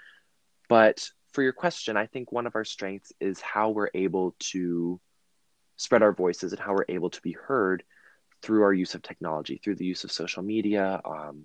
But 0.69 1.09
for 1.33 1.45
your 1.45 1.53
question, 1.53 1.97
I 1.97 2.07
think 2.07 2.33
one 2.33 2.49
of 2.49 2.57
our 2.57 2.65
strengths 2.65 3.13
is 3.21 3.41
how 3.41 3.71
we're 3.71 3.91
able 3.95 4.35
to 4.51 5.01
spread 5.77 6.03
our 6.03 6.13
voices 6.13 6.53
and 6.53 6.61
how 6.61 6.73
we're 6.73 6.97
able 6.97 7.11
to 7.11 7.23
be 7.23 7.33
heard 7.33 7.85
through 8.43 8.65
our 8.65 8.73
use 8.73 8.97
of 8.97 9.03
technology, 9.03 9.61
through 9.63 9.77
the 9.77 9.85
use 9.85 10.03
of 10.03 10.11
social 10.11 10.43
media, 10.43 11.01
um, 11.05 11.45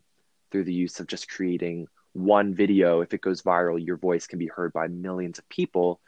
through 0.56 0.64
the 0.64 0.74
use 0.74 1.02
of 1.02 1.08
just 1.08 1.30
creating 1.30 1.86
one 2.14 2.54
video. 2.54 3.02
If 3.02 3.14
it 3.14 3.20
goes 3.20 3.42
viral, 3.42 3.86
your 3.86 3.98
voice 3.98 4.26
can 4.26 4.40
be 4.40 4.48
heard 4.48 4.72
by 4.72 4.88
millions 4.88 5.38
of 5.38 5.50
people. 5.50 6.00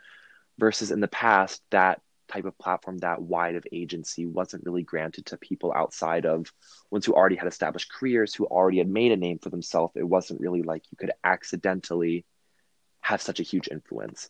Versus 0.58 0.89
in 0.89 1.01
the 1.01 1.10
past, 1.10 1.62
that 1.72 2.00
type 2.30 2.46
of 2.46 2.58
platform, 2.58 2.98
that 3.00 3.22
wide 3.22 3.56
of 3.56 3.68
agency, 3.74 4.25
wasn't 4.25 4.63
really 4.63 4.84
granted 4.84 5.25
to 5.25 5.38
people 5.38 5.74
outside 5.74 6.25
of 6.25 6.50
ones 6.92 7.06
who 7.06 7.13
already 7.13 7.36
had 7.36 7.50
established 7.50 7.92
careers, 7.92 8.34
who 8.34 8.46
already 8.46 8.77
had 8.77 8.88
made 8.88 9.12
a 9.12 9.18
name 9.18 9.38
for 9.38 9.50
themselves. 9.50 9.98
It 9.98 10.08
wasn't 10.08 10.39
really 10.39 10.62
like 10.62 10.84
you 10.92 10.98
could 10.98 11.12
accidentally 11.25 12.24
have 13.01 13.22
such 13.22 13.42
a 13.42 13.44
huge 13.44 13.68
influence. 13.70 14.30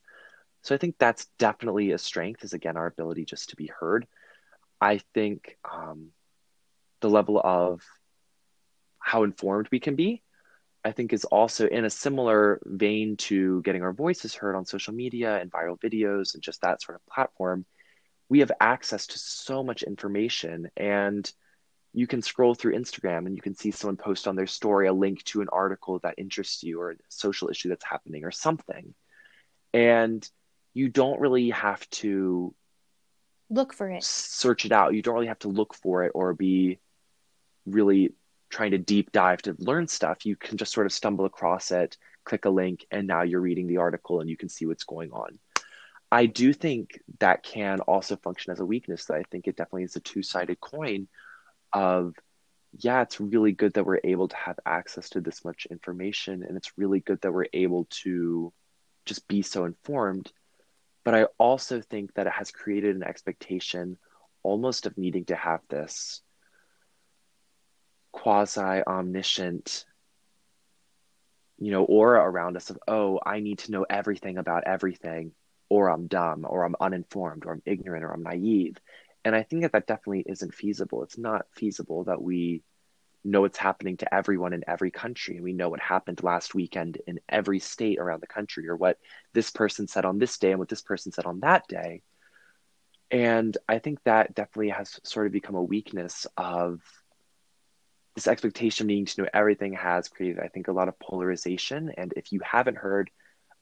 So 0.64 0.74
I 0.74 0.80
think 0.80 0.96
that's 0.98 1.28
definitely 1.38 1.92
a 1.92 2.00
strength, 2.00 2.44
is 2.44 2.54
again 2.54 2.76
our 2.76 2.88
ability 2.88 3.26
just 3.26 3.52
to 3.52 3.56
be 3.56 3.68
heard. 3.80 4.08
I 4.82 5.00
think 5.14 5.60
um, 5.64 6.08
the 7.02 7.10
level 7.12 7.40
of 7.40 7.84
how 9.08 9.24
informed 9.24 9.70
we 9.72 9.80
can 9.80 9.96
be, 9.96 10.22
I 10.84 10.92
think 10.92 11.14
is 11.14 11.24
also 11.24 11.66
in 11.66 11.86
a 11.86 11.90
similar 11.90 12.60
vein 12.66 13.16
to 13.18 13.62
getting 13.62 13.82
our 13.82 13.94
voices 13.94 14.36
heard 14.36 14.54
on 14.54 14.66
social 14.66 14.94
media 14.94 15.40
and 15.40 15.50
viral 15.50 15.80
videos 15.80 16.34
and 16.34 16.44
just 16.44 16.62
that 16.62 16.82
sort 16.82 16.98
of 16.98 17.06
platform. 17.06 17.66
We 18.28 18.40
have 18.40 18.52
access 18.60 19.08
to 19.08 19.18
so 19.18 19.64
much 19.64 19.84
information 19.84 20.70
and 20.76 21.32
you 21.94 22.06
can 22.06 22.22
scroll 22.22 22.54
through 22.54 22.76
Instagram 22.76 23.26
and 23.26 23.34
you 23.34 23.42
can 23.42 23.56
see 23.56 23.72
someone 23.72 23.96
post 23.96 24.28
on 24.28 24.36
their 24.36 24.46
story 24.46 24.88
a 24.88 24.94
link 24.94 25.24
to 25.24 25.40
an 25.40 25.48
article 25.54 26.00
that 26.00 26.16
interests 26.18 26.62
you 26.62 26.82
or 26.82 26.92
a 26.92 26.96
social 27.08 27.50
issue 27.50 27.70
that's 27.70 27.86
happening 27.86 28.26
or 28.26 28.32
something. 28.32 28.94
And 29.74 30.30
you 30.74 30.90
don't 30.90 31.22
really 31.22 31.52
have 31.52 31.90
to 32.02 32.54
look 33.50 33.74
for 33.74 33.90
it, 33.90 34.04
search 34.04 34.66
it 34.66 34.74
out. 34.74 34.94
You 34.94 35.02
don't 35.02 35.16
really 35.16 35.28
have 35.28 35.40
to 35.40 35.48
look 35.48 35.74
for 35.74 36.04
it 36.04 36.12
or 36.14 36.34
be 36.34 36.80
really 37.66 38.14
trying 38.50 38.72
to 38.72 38.78
deep 38.78 39.12
dive 39.12 39.42
to 39.44 39.56
learn 39.60 39.88
stuff, 39.88 40.26
you 40.26 40.36
can 40.36 40.58
just 40.58 40.74
sort 40.74 40.86
of 40.86 40.94
stumble 40.94 41.26
across 41.26 41.72
it, 41.72 41.98
click 42.24 42.46
a 42.46 42.50
link, 42.50 42.86
and 42.92 43.08
now 43.08 43.24
you're 43.24 43.42
reading 43.42 43.68
the 43.68 43.78
article 43.78 44.22
and 44.22 44.30
you 44.30 44.38
can 44.38 44.50
see 44.50 44.66
what's 44.66 44.84
going 44.84 45.12
on. 45.12 45.40
I 46.12 46.26
do 46.26 46.54
think 46.54 47.02
that 47.20 47.44
can 47.44 47.82
also 47.82 48.16
function 48.16 48.54
as 48.54 48.60
a 48.60 48.66
weakness, 48.66 49.06
though. 49.06 49.16
I 49.16 49.24
think 49.24 49.48
it 49.48 49.58
definitely 49.58 49.84
is 49.84 49.96
a 49.98 50.00
two 50.00 50.24
sided 50.24 50.60
coin 50.62 51.08
of, 51.74 52.16
yeah, 52.80 53.02
it's 53.02 53.20
really 53.20 53.52
good 53.52 53.74
that 53.74 53.86
we're 53.86 54.00
able 54.04 54.30
to 54.30 54.36
have 54.38 54.60
access 54.66 55.10
to 55.12 55.22
this 55.22 55.44
much 55.44 55.68
information, 55.70 56.44
and 56.44 56.56
it's 56.56 56.78
really 56.78 57.02
good 57.02 57.20
that 57.22 57.34
we're 57.34 57.48
able 57.54 57.88
to 58.04 58.54
just 59.06 59.28
be 59.28 59.42
so 59.42 59.66
informed. 59.66 60.32
But 61.04 61.16
I 61.16 61.24
also 61.38 61.82
think 61.82 62.14
that 62.14 62.28
it 62.28 62.34
has 62.34 62.52
created 62.52 62.96
an 62.96 63.04
expectation 63.04 63.98
almost 64.44 64.86
of 64.86 64.98
needing 64.98 65.26
to 65.26 65.36
have 65.36 65.62
this 65.70 66.22
quasi 68.18 68.82
omniscient 68.88 69.86
you 71.60 71.72
know 71.72 71.84
aura 71.84 72.20
around 72.20 72.58
us 72.58 72.72
of 72.72 72.80
oh 72.88 73.20
i 73.24 73.40
need 73.40 73.60
to 73.60 73.72
know 73.72 73.86
everything 73.88 74.40
about 74.40 74.64
everything 74.66 75.32
or 75.70 75.90
i'm 75.92 76.08
dumb 76.08 76.44
or 76.50 76.64
i'm 76.64 76.76
uninformed 76.80 77.46
or 77.46 77.54
i'm 77.54 77.62
ignorant 77.66 78.04
or 78.04 78.12
i'm 78.12 78.24
naive. 78.24 78.78
And 79.24 79.36
i 79.36 79.44
think 79.44 79.62
that 79.62 79.74
that 79.74 79.88
definitely 79.88 80.24
isn't 80.26 80.54
feasible. 80.54 81.04
It's 81.04 81.18
not 81.18 81.46
feasible 81.56 82.06
that 82.06 82.22
we 82.22 82.64
know 83.24 83.42
what's 83.42 83.58
happening 83.58 83.98
to 83.98 84.14
everyone 84.14 84.54
in 84.54 84.64
every 84.68 84.90
country 84.90 85.36
and 85.36 85.44
we 85.44 85.54
know 85.54 85.70
what 85.70 85.82
happened 85.82 86.24
last 86.24 86.56
weekend 86.56 86.98
in 87.08 87.20
every 87.28 87.60
state 87.60 88.00
around 88.00 88.22
the 88.22 88.28
country 88.28 88.68
or 88.70 88.76
what 88.76 88.98
this 89.34 89.52
person 89.52 89.88
said 89.88 90.06
on 90.06 90.18
this 90.18 90.38
day 90.38 90.52
and 90.52 90.60
what 90.60 90.70
this 90.70 90.82
person 90.82 91.12
said 91.12 91.26
on 91.26 91.42
that 91.42 91.68
day. 91.68 92.02
And 93.12 93.56
i 93.68 93.80
think 93.80 94.00
that 94.06 94.34
definitely 94.34 94.70
has 94.70 95.00
sort 95.04 95.28
of 95.28 95.34
become 95.34 95.56
a 95.56 95.64
weakness 95.64 96.26
of 96.38 96.82
this 98.18 98.28
expectation 98.28 98.86
of 98.86 98.88
needing 98.88 99.06
to 99.06 99.22
know 99.22 99.30
everything 99.32 99.74
has 99.74 100.10
created, 100.10 100.40
I 100.40 100.48
think, 100.48 100.68
a 100.68 100.72
lot 100.72 100.88
of 100.88 100.98
polarization. 100.98 101.92
And 101.96 102.12
if 102.18 102.32
you 102.32 102.40
haven't 102.44 102.80
heard 102.80 103.12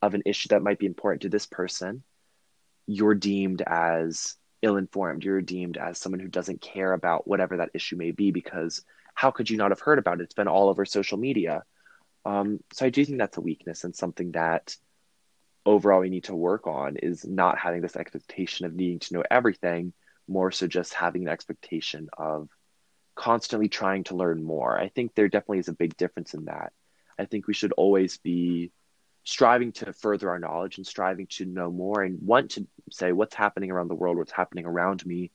of 0.01 0.13
an 0.13 0.23
issue 0.25 0.47
that 0.49 0.63
might 0.63 0.79
be 0.79 0.85
important 0.85 1.23
to 1.23 1.29
this 1.29 1.45
person, 1.45 2.03
you're 2.87 3.15
deemed 3.15 3.61
as 3.67 4.37
ill 4.61 4.77
informed. 4.77 5.25
You're 5.25 5.41
deemed 5.41 5.75
as 5.75 5.97
someone 5.97 6.21
who 6.21 6.29
doesn't 6.29 6.61
care 6.61 6.93
about 6.93 7.27
whatever 7.27 7.57
that 7.57 7.71
issue 7.73 7.97
may 7.97 8.11
be 8.11 8.31
because 8.31 8.81
how 9.13 9.29
could 9.29 9.49
you 9.49 9.57
not 9.57 9.71
have 9.71 9.81
heard 9.81 9.99
about 9.99 10.21
it? 10.21 10.23
It's 10.23 10.33
been 10.33 10.47
all 10.47 10.69
over 10.69 10.85
social 10.85 11.17
media. 11.17 11.63
Um, 12.23 12.61
so 12.71 12.85
I 12.85 12.89
do 12.91 13.03
think 13.03 13.17
that's 13.17 13.35
a 13.35 13.41
weakness 13.41 13.83
and 13.83 13.93
something 13.93 14.31
that 14.31 14.73
overall 15.65 15.99
we 15.99 16.09
need 16.09 16.25
to 16.25 16.35
work 16.35 16.65
on 16.65 16.95
is 16.95 17.25
not 17.25 17.57
having 17.57 17.81
this 17.81 17.97
expectation 17.97 18.65
of 18.65 18.73
needing 18.73 18.99
to 18.99 19.15
know 19.15 19.23
everything, 19.29 19.91
more 20.29 20.49
so 20.49 20.65
just 20.65 20.93
having 20.93 21.23
an 21.23 21.29
expectation 21.29 22.07
of 22.17 22.47
constantly 23.15 23.69
trying 23.69 24.03
to 24.05 24.15
learn 24.15 24.43
more. 24.43 24.77
I 24.77 24.89
think 24.89 25.15
there 25.15 25.27
definitely 25.27 25.59
is 25.59 25.67
a 25.67 25.73
big 25.73 25.95
difference 25.97 26.33
in 26.33 26.45
that. 26.45 26.73
I 27.17 27.25
think 27.25 27.47
we 27.47 27.53
should 27.53 27.71
always 27.73 28.17
be 28.17 28.71
striving 29.23 29.71
to 29.71 29.93
further 29.93 30.29
our 30.29 30.39
knowledge 30.39 30.77
and 30.77 30.85
striving 30.85 31.27
to 31.27 31.45
know 31.45 31.71
more 31.71 32.03
and 32.03 32.21
want 32.21 32.51
to 32.51 32.67
say 32.91 33.11
what's 33.11 33.33
happening 33.33 33.71
around 33.71 33.87
the 33.87 33.95
world, 33.95 34.17
what's 34.17 34.31
happening 34.31 34.65
around 34.65 35.05
me. 35.05 35.31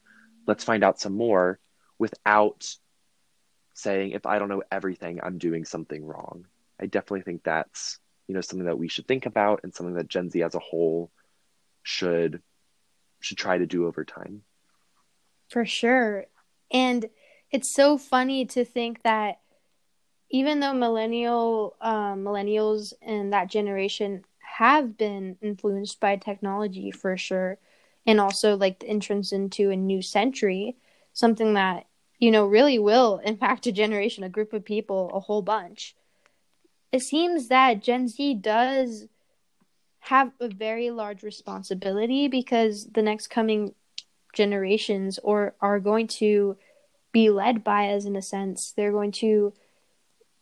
Let's 0.46 0.64
find 0.64 0.84
out 0.84 1.00
some 1.00 1.14
more 1.14 1.58
without 1.99 2.72
saying 3.75 4.12
if 4.12 4.26
I 4.26 4.38
don't 4.38 4.49
know 4.49 4.62
everything, 4.70 5.20
I'm 5.22 5.38
doing 5.38 5.64
something 5.64 6.04
wrong. 6.04 6.46
I 6.80 6.87
definitely 6.87 7.22
think 7.22 7.42
that's, 7.42 7.99
you 8.28 8.34
know, 8.34 8.40
something 8.40 8.66
that 8.66 8.78
we 8.78 8.88
should 8.88 9.08
think 9.08 9.26
about 9.26 9.60
and 9.64 9.75
something 9.75 9.96
that 9.96 10.08
Gen 10.08 10.30
Z 10.30 10.42
as 10.42 10.54
a 10.54 10.60
whole 10.60 11.10
should 11.82 12.42
should 13.20 13.38
try 13.38 13.58
to 13.58 13.66
do 13.66 13.87
over 13.87 14.04
time. 14.04 14.42
For 15.49 15.66
sure. 15.66 16.26
And 16.72 17.06
it's 17.50 17.69
so 17.69 17.99
funny 17.99 18.45
to 18.47 18.64
think 18.64 19.02
that 19.02 19.40
even 20.30 20.61
though 20.61 20.73
millennial 20.73 21.76
um, 21.80 22.25
millennials 22.25 22.92
and 23.02 23.33
that 23.33 23.50
generation 23.50 24.25
have 24.38 24.97
been 24.97 25.37
influenced 25.42 26.00
by 26.00 26.16
technology 26.16 26.90
for 26.90 27.16
sure 27.16 27.59
and 28.07 28.21
also 28.21 28.57
like 28.57 28.78
the 28.80 28.88
entrance 28.88 29.33
into 29.33 29.71
a 29.71 29.76
new 29.76 30.02
century 30.02 30.76
something 31.12 31.54
that 31.54 31.87
you 32.19 32.30
know 32.30 32.47
really 32.47 32.78
will 32.78 33.19
impact 33.25 33.66
a 33.66 33.73
generation 33.73 34.25
a 34.25 34.28
group 34.28 34.52
of 34.52 34.64
people 34.64 35.11
a 35.14 35.21
whole 35.21 35.42
bunch 35.42 35.95
it 36.92 37.00
seems 37.00 37.49
that 37.49 37.83
gen 37.83 38.09
z 38.09 38.35
does 38.35 39.07
have 40.04 40.33
a 40.40 40.49
very 40.49 40.90
large 40.90 41.23
responsibility 41.23 42.26
because 42.26 42.87
the 42.92 43.02
next 43.02 43.28
coming 43.28 43.75
generations 44.35 45.19
or 45.23 45.54
are 45.61 45.78
going 45.78 46.07
to 46.07 46.57
be 47.12 47.31
led 47.31 47.64
by 47.64 47.88
us 47.88 48.05
in 48.05 48.17
a 48.17 48.23
sense. 48.23 48.73
They're 48.73 48.93
going 48.93 49.12
to, 49.12 49.52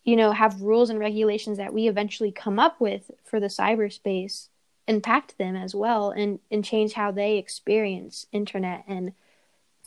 you 0.05 0.17
know, 0.17 0.33
have 0.33 0.63
rules 0.63 0.91
and 0.91 0.99
regulations 0.99 1.59
that 1.59 1.73
we 1.73 1.89
eventually 1.89 2.33
come 2.33 2.59
up 2.59 2.81
with 2.81 3.11
for 3.25 3.41
the 3.41 3.47
cyberspace 3.47 4.49
impact 4.87 5.37
them 5.37 5.55
as 5.55 5.75
well 5.75 6.11
and, 6.11 6.41
and 6.51 6.65
change 6.65 6.95
how 6.95 7.11
they 7.11 7.37
experience 7.37 8.27
internet 8.33 8.85
and 8.89 9.13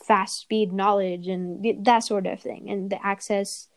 fast 0.02 0.40
speed 0.40 0.72
knowledge 0.72 1.26
and 1.26 1.84
that 1.84 2.00
sort 2.00 2.26
of 2.26 2.40
thing. 2.40 2.70
And 2.70 2.90
the 2.90 3.04
access 3.04 3.68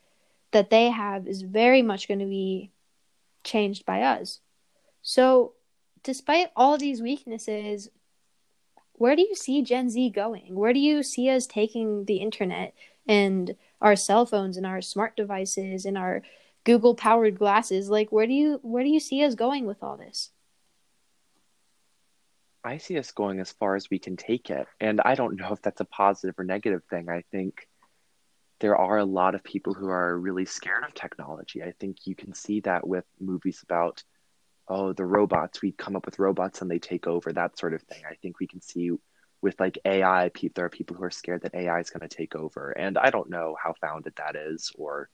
that 0.52 0.70
they 0.70 0.90
have 0.90 1.26
is 1.26 1.42
very 1.42 1.82
much 1.82 2.08
going 2.08 2.20
to 2.20 2.26
be 2.26 2.70
changed 3.44 3.84
by 3.84 4.02
us. 4.02 4.40
So, 5.02 5.52
despite 6.02 6.50
all 6.56 6.78
these 6.78 7.02
weaknesses, 7.02 7.90
where 8.92 9.16
do 9.16 9.22
you 9.22 9.34
see 9.34 9.62
Gen 9.62 9.90
Z 9.90 10.10
going? 10.10 10.54
Where 10.54 10.72
do 10.72 10.78
you 10.78 11.02
see 11.02 11.28
us 11.30 11.46
taking 11.46 12.06
the 12.06 12.16
internet 12.16 12.74
and 13.06 13.56
our 13.80 13.96
cell 13.96 14.26
phones 14.26 14.56
and 14.56 14.66
our 14.66 14.80
smart 14.80 15.16
devices 15.16 15.84
and 15.84 15.96
our 15.96 16.22
Google 16.64 16.94
powered 16.94 17.38
glasses. 17.38 17.88
Like 17.88 18.10
where 18.10 18.26
do 18.26 18.32
you 18.32 18.58
where 18.62 18.82
do 18.82 18.90
you 18.90 19.00
see 19.00 19.24
us 19.24 19.34
going 19.34 19.66
with 19.66 19.82
all 19.82 19.96
this? 19.96 20.30
I 22.64 22.78
see 22.78 22.98
us 22.98 23.12
going 23.12 23.38
as 23.38 23.52
far 23.52 23.76
as 23.76 23.88
we 23.88 24.00
can 24.00 24.16
take 24.16 24.50
it. 24.50 24.66
And 24.80 25.00
I 25.00 25.14
don't 25.14 25.36
know 25.36 25.52
if 25.52 25.62
that's 25.62 25.80
a 25.80 25.84
positive 25.84 26.34
or 26.36 26.44
negative 26.44 26.82
thing. 26.90 27.08
I 27.08 27.22
think 27.30 27.68
there 28.58 28.76
are 28.76 28.98
a 28.98 29.04
lot 29.04 29.36
of 29.36 29.44
people 29.44 29.72
who 29.72 29.88
are 29.88 30.18
really 30.18 30.46
scared 30.46 30.82
of 30.84 30.92
technology. 30.92 31.62
I 31.62 31.72
think 31.78 32.06
you 32.06 32.16
can 32.16 32.34
see 32.34 32.60
that 32.60 32.86
with 32.86 33.04
movies 33.20 33.60
about, 33.62 34.02
oh, 34.66 34.92
the 34.92 35.04
robots, 35.04 35.62
we 35.62 35.70
come 35.70 35.94
up 35.94 36.06
with 36.06 36.18
robots 36.18 36.60
and 36.60 36.68
they 36.68 36.80
take 36.80 37.06
over, 37.06 37.32
that 37.32 37.56
sort 37.56 37.74
of 37.74 37.82
thing. 37.82 38.02
I 38.10 38.14
think 38.14 38.40
we 38.40 38.48
can 38.48 38.60
see 38.60 38.90
with 39.46 39.58
like 39.60 39.78
AI, 39.84 40.30
there 40.54 40.66
are 40.66 40.68
people 40.68 40.96
who 40.96 41.04
are 41.04 41.10
scared 41.10 41.42
that 41.42 41.54
AI 41.54 41.80
is 41.80 41.90
going 41.90 42.06
to 42.06 42.14
take 42.14 42.34
over, 42.34 42.72
and 42.72 42.98
I 42.98 43.10
don't 43.10 43.30
know 43.30 43.56
how 43.62 43.74
founded 43.80 44.14
that 44.16 44.36
is 44.36 44.72
or 44.76 45.08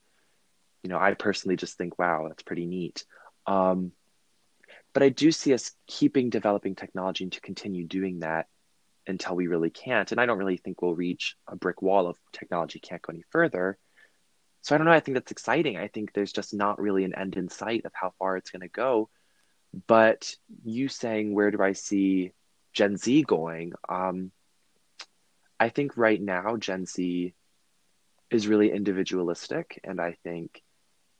you 0.83 0.89
know, 0.89 0.99
I 0.99 1.13
personally 1.13 1.55
just 1.55 1.77
think, 1.77 1.97
wow, 1.97 2.25
that's 2.27 2.43
pretty 2.43 2.65
neat. 2.65 3.05
Um, 3.47 3.93
but 4.93 5.01
I 5.01 5.09
do 5.09 5.31
see 5.31 5.53
us 5.53 5.71
keeping 5.87 6.29
developing 6.29 6.75
technology 6.75 7.23
and 7.23 7.31
to 7.33 7.41
continue 7.41 7.87
doing 7.87 8.19
that 8.19 8.47
until 9.07 9.35
we 9.35 9.47
really 9.47 9.69
can't. 9.69 10.11
And 10.11 10.19
I 10.19 10.25
don't 10.25 10.37
really 10.37 10.57
think 10.57 10.81
we'll 10.81 10.93
reach 10.93 11.35
a 11.47 11.55
brick 11.55 11.81
wall 11.81 12.07
of 12.07 12.17
technology 12.31 12.79
can't 12.79 13.01
go 13.01 13.13
any 13.13 13.23
further. 13.31 13.77
So 14.61 14.75
I 14.75 14.77
don't 14.77 14.85
know. 14.85 14.93
I 14.93 14.99
think 14.99 15.15
that's 15.15 15.31
exciting. 15.31 15.77
I 15.77 15.87
think 15.87 16.13
there's 16.13 16.33
just 16.33 16.53
not 16.53 16.79
really 16.79 17.05
an 17.05 17.15
end 17.15 17.35
in 17.35 17.49
sight 17.49 17.85
of 17.85 17.91
how 17.93 18.13
far 18.19 18.37
it's 18.37 18.51
going 18.51 18.61
to 18.61 18.67
go. 18.67 19.09
But 19.87 20.35
you 20.63 20.87
saying, 20.89 21.33
where 21.33 21.49
do 21.49 21.61
I 21.61 21.73
see 21.73 22.33
Gen 22.73 22.97
Z 22.97 23.23
going? 23.23 23.73
Um, 23.87 24.31
I 25.59 25.69
think 25.69 25.95
right 25.95 26.21
now, 26.21 26.57
Gen 26.57 26.85
Z 26.85 27.33
is 28.31 28.47
really 28.47 28.71
individualistic. 28.71 29.79
And 29.83 30.01
I 30.01 30.17
think 30.23 30.61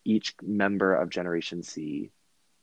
each 0.04 0.36
member 0.42 0.96
of 0.96 1.10
Generation 1.10 1.62
Z 1.64 2.12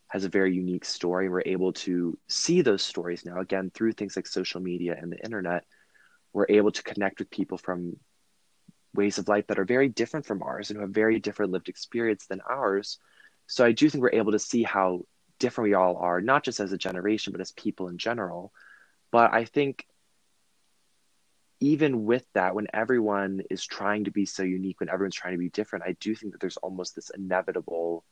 has 0.09 0.25
a 0.25 0.29
very 0.29 0.55
unique 0.55 0.85
story. 0.85 1.29
We're 1.29 1.43
able 1.47 1.73
to 1.75 2.19
see 2.29 2.63
those 2.63 2.83
stories 2.83 3.25
now, 3.25 3.41
again, 3.41 3.71
through 3.73 3.93
things 3.93 4.17
like 4.17 4.27
social 4.27 4.61
media 4.61 4.97
and 5.01 5.11
the 5.11 5.25
internet. 5.25 5.65
We're 6.33 6.47
able 6.49 6.73
to 6.73 6.83
connect 6.83 7.21
with 7.21 7.31
people 7.31 7.59
from 7.59 7.97
ways 8.93 9.19
of 9.19 9.29
life 9.29 9.47
that 9.47 9.59
are 9.59 9.65
very 9.65 9.89
different 9.89 10.27
from 10.27 10.43
ours 10.43 10.71
and 10.71 10.77
who 10.77 10.83
have 10.83 10.91
very 10.91 11.21
different 11.21 11.53
lived 11.53 11.69
experience 11.69 12.27
than 12.27 12.41
ours. 12.41 12.99
So 13.47 13.65
I 13.65 13.73
do 13.73 13.89
think 13.89 14.03
we're 14.03 14.11
able 14.11 14.33
to 14.33 14.39
see 14.39 14.65
how 14.65 15.07
different 15.39 15.71
we 15.71 15.75
all 15.75 15.97
are, 15.97 16.21
not 16.21 16.45
just 16.45 16.61
as 16.61 16.73
a 16.73 16.79
generation, 16.79 17.33
but 17.33 17.41
as 17.41 17.53
people 17.53 17.89
in 17.89 17.99
general. 17.99 18.53
But 19.11 19.33
I 19.33 19.45
think 19.45 19.87
even 21.61 22.05
with 22.05 22.25
that, 22.35 22.55
when 22.55 22.69
everyone 22.73 23.43
is 23.51 23.65
trying 23.65 24.05
to 24.05 24.11
be 24.11 24.25
so 24.25 24.43
unique, 24.43 24.81
when 24.81 24.89
everyone's 24.89 25.15
trying 25.15 25.35
to 25.35 25.39
be 25.39 25.51
different, 25.51 25.85
I 25.87 25.97
do 26.01 26.15
think 26.15 26.33
that 26.33 26.41
there's 26.41 26.57
almost 26.57 26.95
this 26.95 27.11
inevitable 27.11 28.05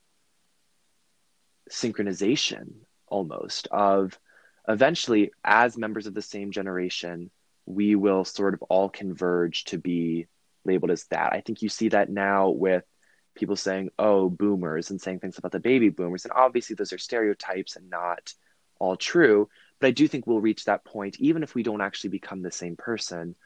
synchronization 1.71 2.73
almost 3.07 3.69
of 3.69 4.19
eventually, 4.67 5.33
as 5.45 5.78
members 5.78 6.07
of 6.07 6.14
the 6.14 6.23
same 6.23 6.50
generation, 6.50 7.31
we 7.64 7.95
will 7.95 8.25
sort 8.25 8.55
of 8.55 8.62
all 8.62 8.88
converge 8.88 9.64
to 9.64 9.78
be 9.78 10.26
labeled 10.64 10.90
as 10.90 11.05
that. 11.05 11.33
I 11.33 11.40
think 11.40 11.62
you 11.62 11.69
see 11.69 11.88
that 11.88 12.11
now 12.11 12.50
with 12.50 12.85
people 13.35 13.57
saying, 13.57 13.90
oh, 13.99 14.28
boomers, 14.28 14.90
and 14.90 15.00
saying 15.00 15.21
things 15.21 15.38
about 15.38 15.52
the 15.52 15.61
baby 15.61 15.88
boomers. 15.88 16.25
And 16.25 16.33
obviously, 16.35 16.75
those 16.75 16.93
are 16.93 16.99
stereotypes 16.99 17.76
and 17.76 17.88
not 17.88 18.35
all 18.78 18.97
true. 18.97 19.49
But 19.80 19.88
I 19.88 19.90
do 19.92 20.08
think 20.08 20.26
we'll 20.26 20.40
reach 20.40 20.64
that 20.64 20.85
point, 20.85 21.20
even 21.20 21.42
if 21.42 21.54
we 21.54 21.62
don't 21.62 21.80
actually 21.80 22.11
become 22.11 22.42
the 22.42 22.50
same 22.50 22.76
person, 22.76 23.37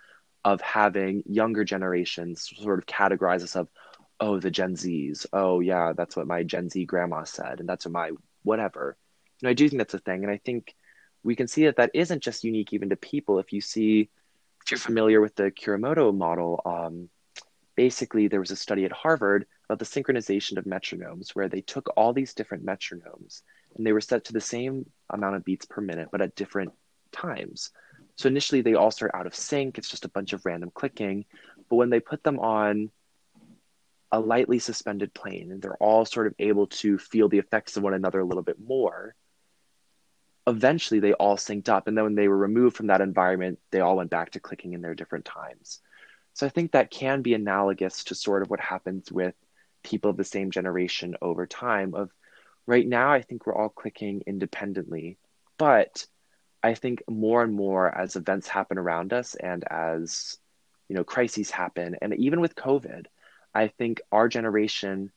of 0.44 0.60
having 0.60 1.22
younger 1.26 1.64
generations 1.64 2.50
sort 2.56 2.78
of 2.78 2.86
categorize 2.86 3.42
us 3.42 3.54
of, 3.54 3.68
oh, 4.18 4.40
the 4.40 4.50
Gen 4.50 4.74
Zs. 4.74 5.26
Oh, 5.32 5.60
yeah, 5.60 5.92
that's 5.96 6.16
what 6.16 6.26
my 6.26 6.42
Gen 6.42 6.68
Z 6.68 6.84
grandma 6.84 7.24
said. 7.24 7.60
And 7.60 7.68
that's 7.68 7.84
what 7.86 7.92
my 7.92 8.10
whatever. 8.42 8.96
Know, 9.42 9.50
I 9.50 9.54
do 9.54 9.68
think 9.68 9.78
that's 9.78 9.94
a 9.94 9.98
thing. 9.98 10.24
And 10.24 10.32
I 10.32 10.40
think 10.44 10.74
we 11.22 11.36
can 11.36 11.46
see 11.46 11.66
that 11.66 11.76
that 11.76 11.90
isn't 11.94 12.22
just 12.22 12.44
unique 12.44 12.72
even 12.72 12.90
to 12.90 12.96
people. 12.96 13.38
If 13.38 13.52
you 13.52 13.60
see, 13.60 14.10
if 14.64 14.70
you're 14.70 14.78
familiar 14.78 15.20
with 15.20 15.34
the 15.36 15.50
Kuramoto 15.50 16.16
model, 16.16 16.60
um, 16.64 17.08
basically 17.76 18.28
there 18.28 18.40
was 18.40 18.50
a 18.50 18.56
study 18.56 18.84
at 18.84 18.92
Harvard 18.92 19.46
about 19.68 19.78
the 19.78 19.84
synchronization 19.84 20.56
of 20.56 20.64
metronomes 20.64 21.34
where 21.34 21.48
they 21.48 21.60
took 21.60 21.88
all 21.96 22.12
these 22.12 22.34
different 22.34 22.66
metronomes 22.66 23.42
and 23.76 23.86
they 23.86 23.92
were 23.92 24.00
set 24.00 24.24
to 24.24 24.32
the 24.32 24.40
same 24.40 24.90
amount 25.10 25.36
of 25.36 25.44
beats 25.44 25.66
per 25.66 25.80
minute, 25.80 26.08
but 26.10 26.20
at 26.20 26.36
different 26.36 26.72
times. 27.12 27.70
So 28.16 28.28
initially 28.28 28.60
they 28.60 28.74
all 28.74 28.90
start 28.90 29.12
out 29.14 29.26
of 29.26 29.34
sync. 29.34 29.78
It's 29.78 29.88
just 29.88 30.04
a 30.04 30.10
bunch 30.10 30.32
of 30.32 30.44
random 30.44 30.70
clicking. 30.74 31.24
But 31.68 31.76
when 31.76 31.90
they 31.90 32.00
put 32.00 32.22
them 32.22 32.38
on 32.38 32.90
a 34.10 34.20
lightly 34.20 34.58
suspended 34.58 35.14
plane 35.14 35.50
and 35.50 35.62
they're 35.62 35.76
all 35.76 36.04
sort 36.04 36.26
of 36.26 36.34
able 36.38 36.66
to 36.66 36.98
feel 36.98 37.28
the 37.28 37.38
effects 37.38 37.76
of 37.76 37.82
one 37.82 37.94
another 37.94 38.20
a 38.20 38.24
little 38.24 38.42
bit 38.42 38.58
more, 38.60 39.14
eventually 40.46 41.00
they 41.00 41.14
all 41.14 41.36
synced 41.36 41.68
up. 41.68 41.86
And 41.86 41.96
then 41.96 42.04
when 42.04 42.14
they 42.14 42.28
were 42.28 42.36
removed 42.36 42.76
from 42.76 42.88
that 42.88 43.00
environment, 43.00 43.58
they 43.70 43.80
all 43.80 43.96
went 43.96 44.10
back 44.10 44.32
to 44.32 44.40
clicking 44.40 44.74
in 44.74 44.82
their 44.82 44.94
different 44.94 45.24
times. 45.24 45.80
So 46.34 46.46
I 46.46 46.50
think 46.50 46.72
that 46.72 46.90
can 46.90 47.22
be 47.22 47.34
analogous 47.34 48.04
to 48.04 48.14
sort 48.14 48.42
of 48.42 48.50
what 48.50 48.60
happens 48.60 49.10
with 49.10 49.34
people 49.82 50.10
of 50.10 50.16
the 50.16 50.24
same 50.24 50.50
generation 50.50 51.16
over 51.22 51.46
time 51.46 51.94
of 51.94 52.10
right 52.66 52.86
now 52.86 53.12
I 53.12 53.22
think 53.22 53.46
we're 53.46 53.54
all 53.54 53.68
clicking 53.68 54.22
independently, 54.26 55.18
but 55.58 56.06
I 56.62 56.74
think 56.74 57.02
more 57.08 57.42
and 57.42 57.54
more 57.54 57.92
as 57.96 58.16
events 58.16 58.48
happen 58.48 58.78
around 58.78 59.12
us 59.12 59.34
and 59.34 59.64
as 59.70 60.38
you 60.88 60.96
know 60.96 61.04
crises 61.04 61.50
happen 61.50 61.96
and 62.00 62.14
even 62.14 62.40
with 62.40 62.54
COVID, 62.54 63.06
I 63.54 63.68
think 63.68 64.00
our 64.10 64.28
generation 64.28 65.10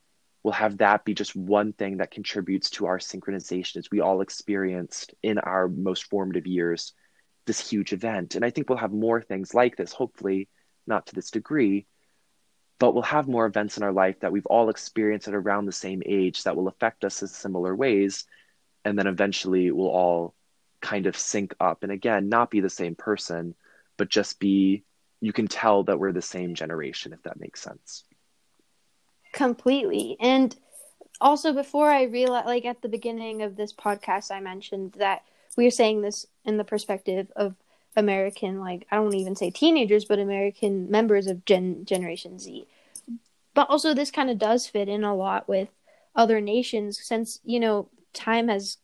will 0.44 0.52
have 0.52 0.78
that 0.78 1.06
be 1.06 1.14
just 1.16 1.36
one 1.36 1.74
thing 1.74 1.98
that 1.98 2.12
contributes 2.12 2.70
to 2.70 2.86
our 2.86 3.00
synchronization 3.00 3.78
as 3.78 3.90
we 3.92 4.00
all 4.00 4.22
experienced 4.22 5.14
in 5.24 5.40
our 5.40 5.68
most 5.68 6.04
formative 6.06 6.46
years 6.46 6.94
this 7.46 7.68
huge 7.68 7.94
event. 7.94 8.36
And 8.36 8.46
I 8.46 8.50
think 8.50 8.70
we'll 8.70 8.78
have 8.78 8.92
more 8.92 9.22
things 9.22 9.54
like 9.54 9.76
this, 9.76 9.92
hopefully 9.92 10.48
not 10.86 11.08
to 11.08 11.16
this 11.16 11.32
degree, 11.32 11.88
but 12.80 12.94
we'll 12.94 13.04
have 13.04 13.28
more 13.28 13.46
events 13.46 13.78
in 13.78 13.84
our 13.84 13.92
life 13.92 14.20
that 14.20 14.32
we've 14.32 14.46
all 14.48 14.70
experienced 14.70 15.28
at 15.28 15.34
around 15.34 15.66
the 15.66 15.72
same 15.72 16.02
age 16.06 16.44
that 16.44 16.56
will 16.56 16.68
affect 16.68 17.06
us 17.06 17.22
in 17.22 17.28
similar 17.28 17.76
ways. 17.76 18.26
And 18.84 19.00
then 19.00 19.08
eventually 19.08 19.72
we'll 19.72 19.88
all 19.88 20.34
kind 20.82 21.08
of 21.08 21.18
sync 21.18 21.54
up. 21.60 21.84
And 21.84 21.92
again, 21.92 22.30
not 22.30 22.52
be 22.52 22.60
the 22.60 22.70
same 22.70 22.96
person, 22.96 23.56
but 23.98 24.10
just 24.10 24.40
be, 24.40 24.84
you 25.22 25.32
can 25.32 25.48
tell 25.48 25.84
that 25.84 26.00
we're 26.00 26.12
the 26.12 26.22
same 26.22 26.54
generation, 26.54 27.14
if 27.14 27.24
that 27.24 27.40
makes 27.40 27.62
sense. 27.62 28.04
Completely. 29.32 30.18
And 30.20 30.56
also, 31.22 31.54
before 31.54 31.90
I 31.90 32.04
realized, 32.04 32.46
like 32.46 32.66
at 32.66 32.82
the 32.82 32.90
beginning 32.90 33.42
of 33.42 33.56
this 33.56 33.74
podcast, 33.74 34.32
I 34.32 34.42
mentioned 34.42 34.96
that 34.98 35.24
we 35.56 35.66
are 35.66 35.72
saying 35.72 36.02
this 36.02 36.28
in 36.44 36.58
the 36.58 36.64
perspective 36.66 37.32
of 37.36 37.56
American, 37.96 38.60
like 38.60 38.88
I 38.92 38.98
don't 38.98 39.14
even 39.16 39.36
say 39.36 39.50
teenagers, 39.50 40.06
but 40.06 40.20
American 40.20 40.90
members 40.90 41.28
of 41.28 41.46
Gen 41.46 41.86
Generation 41.86 42.40
Z. 42.40 42.68
But 43.54 43.70
also, 43.70 43.94
this 43.94 44.12
kind 44.12 44.30
of 44.30 44.38
does 44.38 44.68
fit 44.68 44.90
in 44.90 45.04
a 45.04 45.16
lot 45.16 45.48
with 45.48 45.70
other 46.16 46.42
nations, 46.42 47.00
since 47.02 47.40
you 47.44 47.60
know 47.60 47.90
time 48.14 48.48
has 48.48 48.78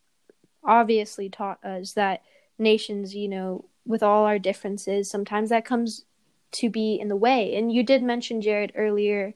obviously 0.64 1.28
taught 1.28 1.62
us 1.64 1.92
that 1.92 2.22
nations, 2.58 3.14
you 3.14 3.28
know, 3.28 3.64
with 3.84 4.02
all 4.02 4.24
our 4.24 4.38
differences, 4.38 5.10
sometimes 5.10 5.50
that 5.50 5.64
comes 5.64 6.04
to 6.52 6.70
be 6.70 6.94
in 7.00 7.08
the 7.08 7.16
way. 7.16 7.54
And 7.56 7.72
you 7.72 7.82
did 7.82 8.02
mention 8.02 8.40
Jared 8.40 8.72
earlier 8.76 9.34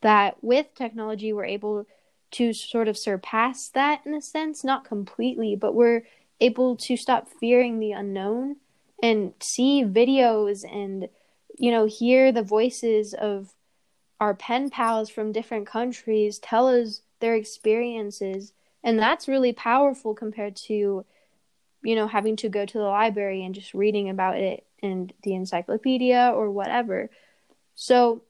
that 0.00 0.42
with 0.42 0.74
technology 0.74 1.32
we're 1.32 1.44
able 1.44 1.86
to 2.32 2.52
sort 2.52 2.88
of 2.88 2.96
surpass 2.96 3.68
that 3.68 4.00
in 4.04 4.14
a 4.14 4.22
sense, 4.22 4.64
not 4.64 4.84
completely, 4.84 5.56
but 5.56 5.74
we're 5.74 6.02
able 6.40 6.76
to 6.76 6.96
stop 6.96 7.28
fearing 7.28 7.78
the 7.78 7.92
unknown 7.92 8.56
and 9.04 9.34
see 9.38 9.84
videos 9.84 10.64
and 10.64 11.10
you 11.58 11.70
know 11.70 11.84
hear 11.84 12.32
the 12.32 12.42
voices 12.42 13.12
of 13.12 13.52
our 14.18 14.32
pen 14.34 14.70
pals 14.70 15.10
from 15.10 15.30
different 15.30 15.66
countries 15.66 16.38
tell 16.38 16.68
us 16.68 17.02
their 17.20 17.34
experiences. 17.34 18.54
And 18.82 18.98
that's 18.98 19.28
really 19.28 19.52
powerful 19.52 20.14
compared 20.14 20.56
to 20.68 21.04
you 21.82 21.94
know 21.94 22.08
having 22.08 22.36
to 22.36 22.48
go 22.48 22.64
to 22.64 22.78
the 22.78 22.84
library 22.84 23.44
and 23.44 23.54
just 23.54 23.74
reading 23.74 24.08
about 24.08 24.38
it 24.38 24.64
in 24.82 25.10
the 25.22 25.34
encyclopedia 25.34 26.32
or 26.34 26.50
whatever. 26.50 27.10
So 27.74 28.22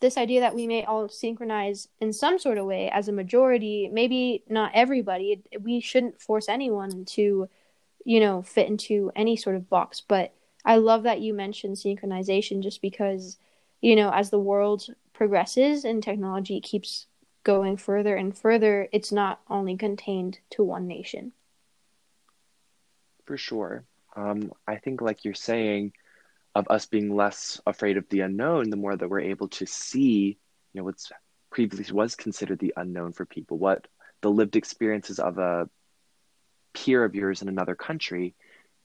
this 0.00 0.16
idea 0.16 0.40
that 0.40 0.54
we 0.54 0.66
may 0.66 0.84
all 0.84 1.06
synchronize 1.10 1.88
in 2.00 2.14
some 2.14 2.38
sort 2.38 2.56
of 2.56 2.64
way 2.64 2.88
as 2.90 3.08
a 3.08 3.12
majority 3.12 3.90
maybe 3.92 4.42
not 4.48 4.70
everybody 4.74 5.42
we 5.60 5.80
shouldn't 5.80 6.20
force 6.20 6.48
anyone 6.48 7.04
to 7.06 7.48
you 8.04 8.20
know, 8.20 8.42
fit 8.42 8.68
into 8.68 9.10
any 9.16 9.36
sort 9.36 9.56
of 9.56 9.68
box. 9.68 10.02
But 10.06 10.34
I 10.64 10.76
love 10.76 11.02
that 11.02 11.20
you 11.20 11.34
mentioned 11.34 11.76
synchronization 11.76 12.62
just 12.62 12.80
because, 12.80 13.38
you 13.80 13.96
know, 13.96 14.10
as 14.10 14.30
the 14.30 14.38
world 14.38 14.86
progresses 15.12 15.84
and 15.84 16.02
technology 16.02 16.60
keeps 16.60 17.06
going 17.42 17.76
further 17.76 18.16
and 18.16 18.36
further, 18.36 18.88
it's 18.92 19.12
not 19.12 19.40
only 19.48 19.76
contained 19.76 20.38
to 20.50 20.64
one 20.64 20.86
nation. 20.86 21.32
For 23.26 23.36
sure. 23.36 23.84
Um, 24.16 24.52
I 24.66 24.76
think, 24.76 25.00
like 25.00 25.24
you're 25.24 25.34
saying, 25.34 25.92
of 26.54 26.66
us 26.70 26.86
being 26.86 27.14
less 27.14 27.60
afraid 27.66 27.96
of 27.96 28.08
the 28.08 28.20
unknown, 28.20 28.70
the 28.70 28.76
more 28.76 28.96
that 28.96 29.08
we're 29.08 29.20
able 29.20 29.48
to 29.48 29.66
see, 29.66 30.38
you 30.72 30.80
know, 30.80 30.84
what's 30.84 31.10
previously 31.50 31.94
was 31.94 32.14
considered 32.14 32.58
the 32.58 32.74
unknown 32.76 33.12
for 33.12 33.24
people, 33.24 33.58
what 33.58 33.86
the 34.20 34.30
lived 34.30 34.56
experiences 34.56 35.18
of 35.18 35.38
a 35.38 35.68
peer 36.74 37.04
of 37.04 37.14
yours 37.14 37.40
in 37.42 37.48
another 37.48 37.74
country, 37.74 38.34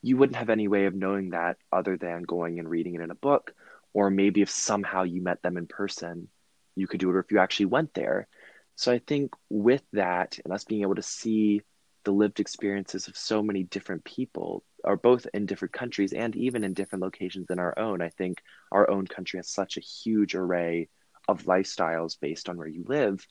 you 0.02 0.16
wouldn't 0.16 0.36
have 0.36 0.50
any 0.50 0.68
way 0.68 0.86
of 0.86 0.94
knowing 0.94 1.30
that 1.30 1.56
other 1.70 1.96
than 1.96 2.22
going 2.22 2.58
and 2.58 2.68
reading 2.68 2.94
it 2.94 3.02
in 3.02 3.10
a 3.10 3.14
book. 3.14 3.52
Or 3.92 4.08
maybe 4.08 4.40
if 4.40 4.50
somehow 4.50 5.02
you 5.02 5.20
met 5.20 5.42
them 5.42 5.56
in 5.56 5.66
person, 5.66 6.28
you 6.76 6.86
could 6.86 7.00
do 7.00 7.10
it, 7.10 7.16
or 7.16 7.20
if 7.20 7.32
you 7.32 7.38
actually 7.40 7.66
went 7.66 7.92
there. 7.92 8.28
So 8.76 8.92
I 8.92 8.98
think 8.98 9.32
with 9.50 9.82
that 9.92 10.38
and 10.44 10.54
us 10.54 10.64
being 10.64 10.82
able 10.82 10.94
to 10.94 11.02
see 11.02 11.62
the 12.04 12.12
lived 12.12 12.40
experiences 12.40 13.08
of 13.08 13.16
so 13.16 13.42
many 13.42 13.64
different 13.64 14.04
people, 14.04 14.62
or 14.84 14.96
both 14.96 15.26
in 15.34 15.44
different 15.44 15.74
countries 15.74 16.14
and 16.14 16.34
even 16.36 16.64
in 16.64 16.72
different 16.72 17.02
locations 17.02 17.46
than 17.46 17.58
our 17.58 17.78
own, 17.78 18.00
I 18.00 18.08
think 18.08 18.40
our 18.72 18.88
own 18.88 19.06
country 19.06 19.38
has 19.38 19.50
such 19.50 19.76
a 19.76 19.80
huge 19.80 20.34
array 20.34 20.88
of 21.28 21.44
lifestyles 21.44 22.18
based 22.18 22.48
on 22.48 22.56
where 22.56 22.68
you 22.68 22.84
live. 22.86 23.26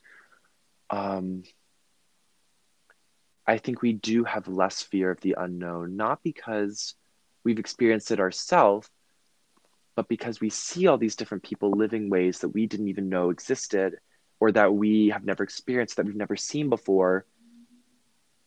um, 0.90 1.42
I 3.50 3.58
think 3.58 3.82
we 3.82 3.92
do 3.92 4.22
have 4.22 4.46
less 4.46 4.80
fear 4.80 5.10
of 5.10 5.20
the 5.22 5.34
unknown, 5.36 5.96
not 5.96 6.22
because 6.22 6.94
we've 7.42 7.58
experienced 7.58 8.12
it 8.12 8.20
ourselves, 8.20 8.88
but 9.96 10.08
because 10.08 10.40
we 10.40 10.50
see 10.50 10.86
all 10.86 10.98
these 10.98 11.16
different 11.16 11.42
people 11.42 11.72
living 11.72 12.10
ways 12.10 12.38
that 12.38 12.50
we 12.50 12.66
didn't 12.66 12.88
even 12.88 13.08
know 13.08 13.30
existed 13.30 13.96
or 14.38 14.52
that 14.52 14.72
we 14.72 15.08
have 15.08 15.24
never 15.24 15.42
experienced, 15.42 15.96
that 15.96 16.06
we've 16.06 16.14
never 16.14 16.36
seen 16.36 16.68
before. 16.68 17.26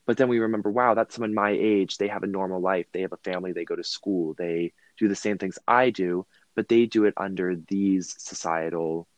But 0.06 0.16
then 0.16 0.30
we 0.30 0.39
remember, 0.39 0.72
wow, 0.72 0.94
that's 0.94 1.16
someone 1.16 1.34
my 1.34 1.52
age. 1.52 1.98
They 1.98 2.08
have 2.08 2.24
a 2.24 2.28
normal 2.28 2.62
life. 2.62 2.86
They 2.94 3.02
have 3.02 3.12
a 3.12 3.18
family. 3.18 3.52
They 3.52 3.66
go 3.66 3.76
to 3.76 3.84
school. 3.84 4.36
They 4.36 4.72
do 4.98 5.10
the 5.10 5.16
same 5.16 5.38
things 5.38 5.60
I 5.68 5.89
do, 5.89 6.26
but 6.56 6.70
they 6.70 6.86
do 6.86 7.04
it 7.04 7.13
under 7.18 7.58
these 7.68 8.16
societal 8.20 9.10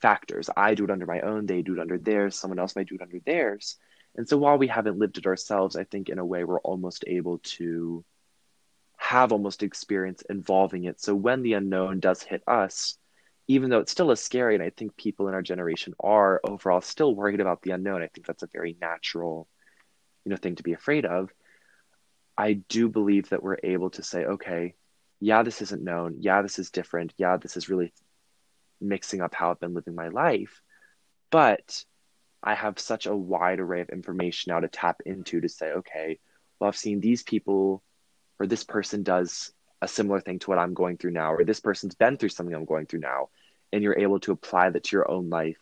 factors. 0.00 0.50
I 0.56 0.74
do 0.74 0.82
it 0.82 0.90
under 0.90 1.06
my 1.06 1.20
own. 1.20 1.46
They 1.46 1.62
do 1.62 1.74
it 1.74 1.80
under 1.80 1.96
theirs. 1.96 2.36
Someone 2.36 2.58
else 2.58 2.74
might 2.74 2.88
do 2.88 2.96
it 2.96 3.02
under 3.02 3.20
theirs. 3.24 3.76
And 4.16 4.28
so 4.28 4.36
while 4.36 4.58
we 4.58 4.68
haven't 4.68 4.98
lived 4.98 5.18
it 5.18 5.26
ourselves, 5.26 5.76
I 5.76 5.84
think 5.84 6.08
in 6.08 6.18
a 6.18 6.24
way 6.24 6.44
we're 6.44 6.60
almost 6.60 7.04
able 7.06 7.38
to 7.38 8.04
have 8.96 9.32
almost 9.32 9.62
experience 9.62 10.22
involving 10.28 10.84
it. 10.84 11.00
So 11.00 11.14
when 11.14 11.42
the 11.42 11.54
unknown 11.54 12.00
does 12.00 12.22
hit 12.22 12.42
us, 12.46 12.96
even 13.48 13.70
though 13.70 13.80
it's 13.80 13.92
still 13.92 14.10
as 14.10 14.20
scary, 14.20 14.54
and 14.54 14.62
I 14.62 14.70
think 14.70 14.96
people 14.96 15.28
in 15.28 15.34
our 15.34 15.42
generation 15.42 15.94
are 15.98 16.40
overall 16.44 16.80
still 16.80 17.14
worried 17.14 17.40
about 17.40 17.62
the 17.62 17.72
unknown, 17.72 18.02
I 18.02 18.06
think 18.06 18.26
that's 18.26 18.44
a 18.44 18.48
very 18.52 18.76
natural, 18.80 19.48
you 20.24 20.30
know, 20.30 20.36
thing 20.36 20.54
to 20.56 20.62
be 20.62 20.72
afraid 20.72 21.04
of. 21.04 21.30
I 22.38 22.54
do 22.54 22.88
believe 22.88 23.30
that 23.30 23.42
we're 23.42 23.58
able 23.62 23.90
to 23.90 24.02
say, 24.02 24.24
okay, 24.24 24.74
yeah, 25.20 25.42
this 25.42 25.62
isn't 25.62 25.82
known. 25.82 26.16
Yeah, 26.20 26.42
this 26.42 26.58
is 26.58 26.70
different. 26.70 27.12
Yeah, 27.16 27.36
this 27.36 27.56
is 27.56 27.68
really 27.68 27.92
mixing 28.80 29.20
up 29.20 29.34
how 29.34 29.50
I've 29.50 29.60
been 29.60 29.74
living 29.74 29.94
my 29.94 30.08
life. 30.08 30.62
But 31.30 31.84
I 32.42 32.54
have 32.54 32.78
such 32.78 33.06
a 33.06 33.16
wide 33.16 33.60
array 33.60 33.80
of 33.80 33.90
information 33.90 34.52
now 34.52 34.60
to 34.60 34.68
tap 34.68 35.00
into 35.06 35.40
to 35.40 35.48
say, 35.48 35.72
okay, 35.72 36.18
well, 36.58 36.68
I've 36.68 36.76
seen 36.76 37.00
these 37.00 37.22
people 37.22 37.82
or 38.38 38.46
this 38.46 38.64
person 38.64 39.02
does 39.02 39.52
a 39.80 39.88
similar 39.88 40.20
thing 40.20 40.38
to 40.40 40.50
what 40.50 40.58
I'm 40.58 40.74
going 40.74 40.96
through 40.96 41.12
now, 41.12 41.32
or 41.32 41.44
this 41.44 41.60
person's 41.60 41.94
been 41.94 42.16
through 42.16 42.30
something 42.30 42.54
I'm 42.54 42.64
going 42.64 42.86
through 42.86 43.00
now. 43.00 43.28
And 43.72 43.82
you're 43.82 43.98
able 43.98 44.20
to 44.20 44.32
apply 44.32 44.70
that 44.70 44.84
to 44.84 44.96
your 44.96 45.10
own 45.10 45.30
life 45.30 45.58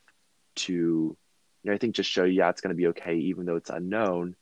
to, 0.57 0.73
you 0.73 1.17
know, 1.65 1.73
I 1.73 1.79
think 1.79 1.95
just 1.95 2.11
show 2.11 2.25
you, 2.25 2.35
yeah, 2.35 2.49
it's 2.51 2.61
going 2.61 2.75
to 2.75 2.77
be 2.77 2.89
okay, 2.89 3.17
even 3.17 3.47
though 3.47 3.57
it's 3.57 3.71
unknown, 3.71 4.35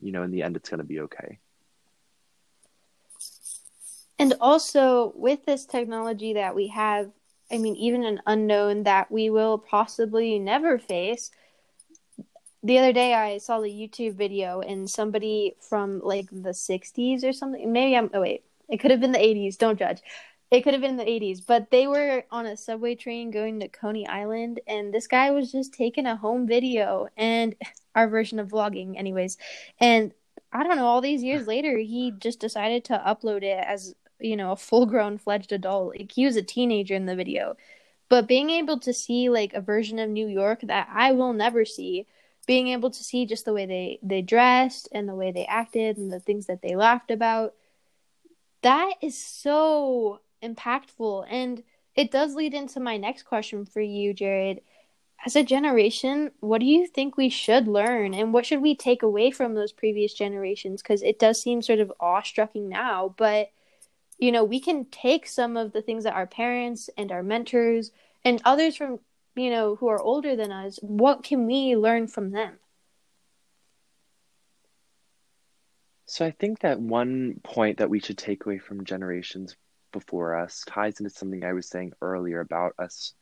you 0.00 0.12
know, 0.12 0.22
in 0.22 0.30
the 0.30 0.42
end, 0.42 0.56
it's 0.56 0.68
going 0.68 0.78
to 0.78 0.84
be 0.84 1.00
okay. 1.00 1.38
And 4.18 4.34
also 4.40 5.12
with 5.16 5.44
this 5.46 5.66
technology 5.66 6.34
that 6.34 6.54
we 6.54 6.68
have, 6.68 7.10
I 7.50 7.58
mean, 7.58 7.76
even 7.76 8.04
an 8.04 8.20
unknown 8.26 8.84
that 8.84 9.10
we 9.10 9.30
will 9.30 9.58
possibly 9.58 10.38
never 10.38 10.78
face, 10.78 11.30
the 12.62 12.78
other 12.78 12.92
day 12.92 13.14
I 13.14 13.38
saw 13.38 13.60
the 13.60 13.68
YouTube 13.68 14.14
video 14.14 14.60
and 14.60 14.88
somebody 14.88 15.56
from 15.60 16.00
like 16.00 16.28
the 16.30 16.50
60s 16.50 17.24
or 17.24 17.32
something. 17.32 17.72
Maybe 17.72 17.96
I'm, 17.96 18.10
oh 18.14 18.20
wait, 18.20 18.44
it 18.68 18.78
could 18.78 18.90
have 18.90 19.00
been 19.00 19.12
the 19.12 19.18
80s. 19.18 19.58
Don't 19.58 19.78
judge. 19.78 20.00
It 20.50 20.62
could 20.62 20.74
have 20.74 20.82
been 20.82 20.98
the 20.98 21.04
80s, 21.04 21.40
but 21.46 21.70
they 21.70 21.86
were 21.86 22.24
on 22.30 22.44
a 22.44 22.58
subway 22.58 22.94
train 22.94 23.30
going 23.30 23.60
to 23.60 23.68
Coney 23.68 24.06
Island, 24.06 24.60
and 24.66 24.92
this 24.92 25.06
guy 25.06 25.30
was 25.30 25.50
just 25.50 25.72
taking 25.72 26.04
a 26.04 26.14
home 26.14 26.46
video 26.46 27.08
and 27.16 27.56
our 27.94 28.06
version 28.06 28.38
of 28.38 28.48
vlogging, 28.48 28.98
anyways. 28.98 29.38
And 29.80 30.12
I 30.52 30.62
don't 30.62 30.76
know, 30.76 30.86
all 30.86 31.00
these 31.00 31.22
years 31.22 31.46
later, 31.46 31.78
he 31.78 32.12
just 32.18 32.38
decided 32.38 32.84
to 32.84 33.02
upload 33.06 33.42
it 33.42 33.64
as, 33.66 33.94
you 34.20 34.36
know, 34.36 34.52
a 34.52 34.56
full 34.56 34.84
grown 34.84 35.16
fledged 35.16 35.52
adult. 35.52 35.96
Like 35.96 36.12
he 36.12 36.26
was 36.26 36.36
a 36.36 36.42
teenager 36.42 36.94
in 36.94 37.06
the 37.06 37.16
video. 37.16 37.56
But 38.10 38.28
being 38.28 38.50
able 38.50 38.78
to 38.80 38.92
see 38.92 39.30
like 39.30 39.54
a 39.54 39.62
version 39.62 39.98
of 39.98 40.10
New 40.10 40.28
York 40.28 40.60
that 40.64 40.86
I 40.92 41.12
will 41.12 41.32
never 41.32 41.64
see 41.64 42.06
being 42.46 42.68
able 42.68 42.90
to 42.90 43.04
see 43.04 43.26
just 43.26 43.44
the 43.44 43.52
way 43.52 43.66
they 43.66 43.98
they 44.02 44.22
dressed 44.22 44.88
and 44.92 45.08
the 45.08 45.14
way 45.14 45.30
they 45.32 45.44
acted 45.46 45.96
and 45.96 46.12
the 46.12 46.20
things 46.20 46.46
that 46.46 46.62
they 46.62 46.74
laughed 46.74 47.10
about. 47.10 47.54
That 48.62 48.94
is 49.00 49.16
so 49.18 50.20
impactful 50.42 51.26
and 51.30 51.62
it 51.94 52.10
does 52.10 52.34
lead 52.34 52.54
into 52.54 52.80
my 52.80 52.96
next 52.96 53.24
question 53.24 53.64
for 53.64 53.80
you 53.80 54.12
jared. 54.12 54.60
As 55.24 55.36
a 55.36 55.44
generation 55.44 56.32
what 56.40 56.60
do 56.60 56.66
you 56.66 56.86
think 56.86 57.16
we 57.16 57.28
should 57.28 57.68
learn 57.68 58.12
and 58.12 58.32
what 58.32 58.44
should 58.46 58.60
we 58.60 58.74
take 58.74 59.02
away 59.02 59.30
from 59.30 59.54
those 59.54 59.72
previous 59.72 60.12
generations? 60.12 60.82
Because 60.82 61.02
it 61.02 61.18
does 61.18 61.40
seem 61.40 61.62
sort 61.62 61.78
of 61.78 61.92
awestrucking 62.00 62.68
now 62.68 63.14
but 63.16 63.50
you 64.18 64.32
know 64.32 64.44
we 64.44 64.60
can 64.60 64.84
take 64.86 65.26
some 65.26 65.56
of 65.56 65.72
the 65.72 65.82
things 65.82 66.04
that 66.04 66.14
our 66.14 66.26
parents 66.26 66.90
and 66.96 67.12
our 67.12 67.22
mentors 67.22 67.92
and 68.24 68.42
others 68.44 68.76
from 68.76 68.98
you 69.34 69.50
know, 69.50 69.76
who 69.76 69.88
are 69.88 70.00
older 70.00 70.36
than 70.36 70.52
us, 70.52 70.78
what 70.82 71.22
can 71.22 71.46
we 71.46 71.76
learn 71.76 72.06
from 72.06 72.30
them? 72.30 72.58
So 76.06 76.26
I 76.26 76.30
think 76.30 76.60
that 76.60 76.80
one 76.80 77.40
point 77.42 77.78
that 77.78 77.88
we 77.88 78.00
should 78.00 78.18
take 78.18 78.44
away 78.44 78.58
from 78.58 78.84
generations 78.84 79.56
before 79.92 80.36
us 80.36 80.62
ties 80.66 81.00
into 81.00 81.10
something 81.10 81.44
I 81.44 81.52
was 81.54 81.68
saying 81.68 81.92
earlier 82.02 82.40
about 82.40 82.74
us 82.78 83.14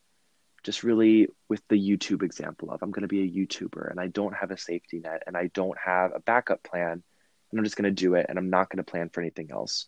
just 0.62 0.82
really 0.82 1.28
with 1.48 1.62
the 1.68 1.76
YouTube 1.76 2.22
example 2.22 2.70
of 2.70 2.82
I'm 2.82 2.90
going 2.90 3.02
to 3.02 3.08
be 3.08 3.22
a 3.22 3.30
YouTuber 3.30 3.90
and 3.90 3.98
I 3.98 4.08
don't 4.08 4.34
have 4.34 4.50
a 4.50 4.58
safety 4.58 5.00
net 5.00 5.22
and 5.26 5.36
I 5.36 5.48
don't 5.54 5.78
have 5.78 6.12
a 6.14 6.20
backup 6.20 6.62
plan 6.62 7.02
and 7.50 7.58
I'm 7.58 7.64
just 7.64 7.76
going 7.76 7.94
to 7.94 8.02
do 8.02 8.14
it 8.14 8.26
and 8.28 8.38
I'm 8.38 8.50
not 8.50 8.68
going 8.68 8.84
to 8.84 8.90
plan 8.90 9.08
for 9.08 9.20
anything 9.20 9.50
else. 9.50 9.86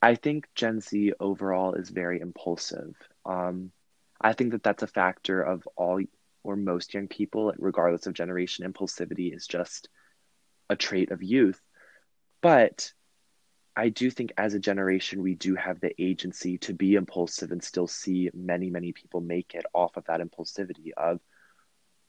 I 0.00 0.14
think 0.14 0.48
Gen 0.54 0.80
Z 0.80 1.14
overall 1.18 1.74
is 1.74 1.90
very 1.90 2.20
impulsive. 2.20 2.94
Um, 3.24 3.72
I 4.20 4.32
think 4.32 4.52
that 4.52 4.62
that's 4.62 4.82
a 4.82 4.88
factor 4.88 5.40
of 5.42 5.66
all 5.76 6.00
or 6.42 6.56
most 6.56 6.94
young 6.94 7.08
people, 7.08 7.52
regardless 7.58 8.06
of 8.06 8.14
generation. 8.14 8.70
Impulsivity 8.70 9.34
is 9.34 9.46
just 9.46 9.88
a 10.70 10.76
trait 10.76 11.10
of 11.10 11.22
youth. 11.22 11.60
But 12.40 12.92
I 13.76 13.90
do 13.90 14.10
think 14.10 14.32
as 14.36 14.54
a 14.54 14.58
generation, 14.58 15.22
we 15.22 15.34
do 15.34 15.54
have 15.54 15.80
the 15.80 15.94
agency 16.02 16.58
to 16.58 16.74
be 16.74 16.94
impulsive 16.94 17.52
and 17.52 17.62
still 17.62 17.86
see 17.86 18.30
many, 18.34 18.70
many 18.70 18.92
people 18.92 19.20
make 19.20 19.54
it 19.54 19.64
off 19.72 19.96
of 19.96 20.04
that 20.06 20.20
impulsivity 20.20 20.90
of, 20.96 21.20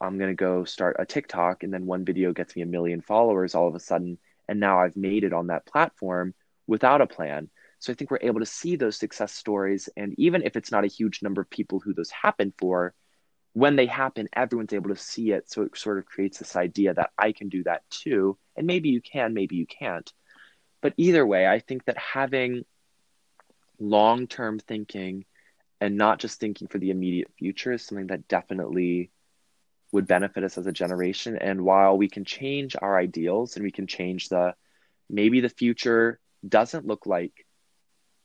I'm 0.01 0.17
going 0.17 0.31
to 0.31 0.35
go 0.35 0.63
start 0.63 0.95
a 0.99 1.05
TikTok 1.05 1.63
and 1.63 1.73
then 1.73 1.85
one 1.85 2.05
video 2.05 2.31
gets 2.31 2.55
me 2.55 2.61
a 2.61 2.65
million 2.67 3.01
followers 3.01 3.53
all 3.53 3.67
of 3.67 3.75
a 3.75 3.79
sudden. 3.79 4.17
And 4.47 4.59
now 4.59 4.79
I've 4.79 4.95
made 4.95 5.23
it 5.23 5.33
on 5.33 5.47
that 5.47 5.65
platform 5.65 6.33
without 6.65 7.01
a 7.01 7.07
plan. 7.07 7.49
So 7.79 7.91
I 7.91 7.95
think 7.95 8.11
we're 8.11 8.19
able 8.21 8.41
to 8.41 8.45
see 8.45 8.75
those 8.75 8.97
success 8.97 9.33
stories. 9.33 9.89
And 9.95 10.13
even 10.17 10.43
if 10.43 10.55
it's 10.55 10.71
not 10.71 10.83
a 10.83 10.87
huge 10.87 11.21
number 11.21 11.41
of 11.41 11.49
people 11.49 11.79
who 11.79 11.93
those 11.93 12.11
happen 12.11 12.53
for, 12.57 12.93
when 13.53 13.75
they 13.75 13.85
happen, 13.85 14.27
everyone's 14.33 14.73
able 14.73 14.89
to 14.89 14.95
see 14.95 15.31
it. 15.31 15.49
So 15.49 15.63
it 15.63 15.77
sort 15.77 15.97
of 15.97 16.05
creates 16.05 16.39
this 16.39 16.55
idea 16.55 16.93
that 16.93 17.11
I 17.17 17.31
can 17.31 17.49
do 17.49 17.63
that 17.63 17.89
too. 17.89 18.37
And 18.55 18.67
maybe 18.67 18.89
you 18.89 19.01
can, 19.01 19.33
maybe 19.33 19.55
you 19.55 19.65
can't. 19.65 20.11
But 20.81 20.93
either 20.97 21.25
way, 21.25 21.47
I 21.47 21.59
think 21.59 21.85
that 21.85 21.97
having 21.97 22.65
long 23.79 24.27
term 24.27 24.59
thinking 24.59 25.25
and 25.81 25.97
not 25.97 26.19
just 26.19 26.39
thinking 26.39 26.67
for 26.67 26.77
the 26.77 26.91
immediate 26.91 27.31
future 27.37 27.71
is 27.71 27.83
something 27.83 28.07
that 28.07 28.27
definitely 28.27 29.11
would 29.91 30.05
benefit 30.05 30.43
us 30.43 30.57
as 30.57 30.67
a 30.67 30.71
generation. 30.71 31.37
And 31.37 31.61
while 31.61 31.97
we 31.97 32.09
can 32.09 32.25
change 32.25 32.75
our 32.79 32.97
ideals 32.97 33.55
and 33.55 33.63
we 33.63 33.71
can 33.71 33.87
change 33.87 34.29
the 34.29 34.53
maybe 35.09 35.39
the 35.39 35.49
future 35.49 36.19
doesn't 36.47 36.85
look 36.85 37.05
like 37.05 37.45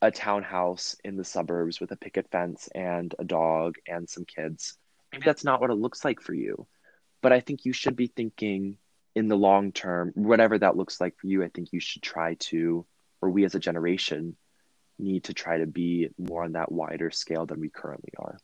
a 0.05 0.11
townhouse 0.11 0.95
in 1.03 1.17
the 1.17 1.23
suburbs 1.23 1.79
with 1.79 1.91
a 1.91 1.95
picket 1.95 2.29
fence 2.31 2.69
and 2.73 3.13
a 3.19 3.23
dog 3.23 3.75
and 3.87 4.09
some 4.09 4.25
kids. 4.25 4.77
Maybe 5.11 5.25
that's 5.25 5.43
not 5.43 5.61
what 5.61 5.71
it 5.71 5.75
looks 5.75 6.05
like 6.05 6.21
for 6.21 6.33
you. 6.33 6.67
But 7.21 7.33
I 7.33 7.39
think 7.39 7.65
you 7.65 7.73
should 7.73 7.95
be 7.95 8.07
thinking 8.07 8.77
in 9.15 9.27
the 9.27 9.37
long 9.37 9.71
term, 9.71 10.11
whatever 10.15 10.59
that 10.59 10.75
looks 10.75 10.99
like 10.99 11.17
for 11.17 11.27
you, 11.27 11.43
I 11.43 11.47
think 11.47 11.71
you 11.71 11.79
should 11.79 12.01
try 12.01 12.35
to, 12.35 12.85
or 13.21 13.29
we 13.29 13.45
as 13.45 13.55
a 13.55 13.59
generation 13.59 14.35
need 14.99 15.25
to 15.25 15.33
try 15.33 15.57
to 15.57 15.65
be 15.65 16.09
more 16.17 16.43
on 16.43 16.53
that 16.53 16.71
wider 16.71 17.11
scale 17.11 17.45
than 17.45 17.59
we 17.59 17.69
currently 17.69 18.11
are. 18.17 18.37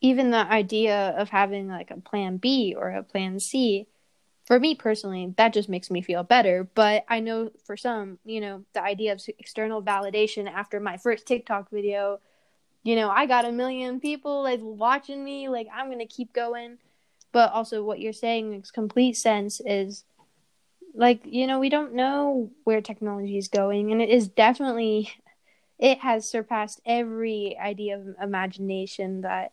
Even 0.00 0.30
the 0.30 0.38
idea 0.38 1.14
of 1.16 1.28
having 1.30 1.68
like 1.68 1.90
a 1.90 2.00
plan 2.00 2.36
B 2.36 2.74
or 2.76 2.90
a 2.90 3.02
plan 3.02 3.38
C 3.38 3.86
for 4.44 4.58
me 4.58 4.74
personally, 4.74 5.32
that 5.36 5.52
just 5.52 5.68
makes 5.68 5.90
me 5.90 6.02
feel 6.02 6.22
better. 6.22 6.68
But 6.74 7.04
I 7.08 7.20
know 7.20 7.50
for 7.64 7.76
some, 7.76 8.18
you 8.24 8.40
know, 8.40 8.64
the 8.72 8.82
idea 8.82 9.12
of 9.12 9.22
external 9.38 9.82
validation 9.82 10.50
after 10.50 10.80
my 10.80 10.96
first 10.96 11.26
TikTok 11.26 11.70
video, 11.70 12.20
you 12.82 12.96
know, 12.96 13.08
I 13.08 13.26
got 13.26 13.44
a 13.44 13.52
million 13.52 14.00
people 14.00 14.42
like 14.42 14.60
watching 14.62 15.22
me, 15.24 15.48
like 15.48 15.68
I'm 15.72 15.90
gonna 15.90 16.06
keep 16.06 16.32
going. 16.32 16.78
But 17.30 17.52
also, 17.52 17.82
what 17.82 18.00
you're 18.00 18.12
saying 18.12 18.50
makes 18.50 18.70
complete 18.70 19.16
sense. 19.16 19.60
Is 19.64 20.04
like 20.94 21.20
you 21.24 21.46
know 21.46 21.58
we 21.58 21.68
don't 21.68 21.94
know 21.94 22.50
where 22.64 22.80
technology 22.80 23.38
is 23.38 23.48
going, 23.48 23.92
and 23.92 24.02
it 24.02 24.10
is 24.10 24.28
definitely 24.28 25.12
it 25.78 26.00
has 26.00 26.28
surpassed 26.28 26.80
every 26.84 27.56
idea 27.58 27.96
of 27.96 28.16
imagination 28.20 29.22
that 29.22 29.52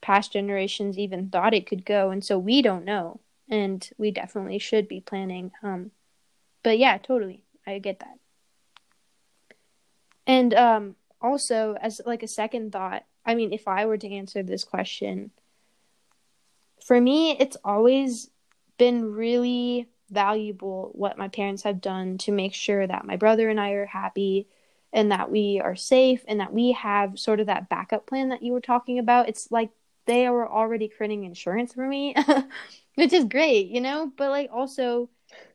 past 0.00 0.32
generations 0.32 0.98
even 0.98 1.28
thought 1.28 1.54
it 1.54 1.66
could 1.66 1.84
go, 1.84 2.10
and 2.10 2.24
so 2.24 2.38
we 2.38 2.62
don't 2.62 2.84
know 2.86 3.20
and 3.48 3.88
we 3.98 4.10
definitely 4.10 4.58
should 4.58 4.88
be 4.88 5.00
planning. 5.00 5.52
Um, 5.62 5.90
but 6.62 6.78
yeah, 6.78 6.98
totally, 6.98 7.44
I 7.66 7.78
get 7.78 8.00
that. 8.00 8.18
And 10.26 10.54
um, 10.54 10.96
also, 11.20 11.76
as 11.80 12.00
like 12.06 12.22
a 12.22 12.28
second 12.28 12.72
thought, 12.72 13.04
I 13.26 13.34
mean, 13.34 13.52
if 13.52 13.68
I 13.68 13.86
were 13.86 13.98
to 13.98 14.10
answer 14.10 14.42
this 14.42 14.64
question, 14.64 15.30
for 16.84 17.00
me, 17.00 17.36
it's 17.38 17.56
always 17.64 18.30
been 18.78 19.12
really 19.12 19.88
valuable 20.10 20.90
what 20.94 21.18
my 21.18 21.28
parents 21.28 21.62
have 21.62 21.80
done 21.80 22.18
to 22.18 22.32
make 22.32 22.54
sure 22.54 22.86
that 22.86 23.06
my 23.06 23.16
brother 23.16 23.48
and 23.48 23.60
I 23.60 23.70
are 23.70 23.86
happy 23.86 24.48
and 24.92 25.10
that 25.10 25.30
we 25.30 25.60
are 25.62 25.76
safe 25.76 26.24
and 26.28 26.40
that 26.40 26.52
we 26.52 26.72
have 26.72 27.18
sort 27.18 27.40
of 27.40 27.46
that 27.46 27.68
backup 27.68 28.06
plan 28.06 28.28
that 28.28 28.42
you 28.42 28.52
were 28.52 28.60
talking 28.60 28.98
about. 28.98 29.28
It's 29.28 29.50
like 29.50 29.70
they 30.06 30.28
were 30.28 30.48
already 30.48 30.88
creating 30.88 31.24
insurance 31.24 31.72
for 31.74 31.86
me, 31.86 32.14
which 32.94 33.12
is 33.12 33.24
great, 33.24 33.68
you 33.68 33.80
know, 33.80 34.12
but 34.16 34.30
like 34.30 34.50
also 34.52 35.08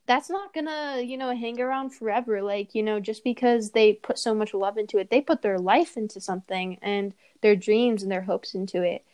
that's 0.06 0.30
not 0.30 0.54
gonna, 0.54 1.02
you 1.02 1.17
know, 1.17 1.36
hang 1.36 1.62
around 1.62 1.91
forever. 1.91 2.41
Like, 2.41 2.73
you 2.73 2.84
know, 2.84 2.99
just 2.99 3.23
because 3.23 3.71
they 3.71 3.93
put 3.93 4.17
so 4.17 4.34
much 4.34 4.54
love 4.54 4.78
into 4.78 4.97
it, 4.97 5.10
they 5.10 5.21
put 5.21 5.41
their 5.41 5.60
life 5.60 5.97
into 5.97 6.19
something 6.19 6.80
and 6.82 7.13
their 7.41 7.56
dreams 7.56 8.02
and 8.02 8.12
their 8.12 8.23
hopes 8.23 8.56
into 8.56 8.82
it. 8.82 9.06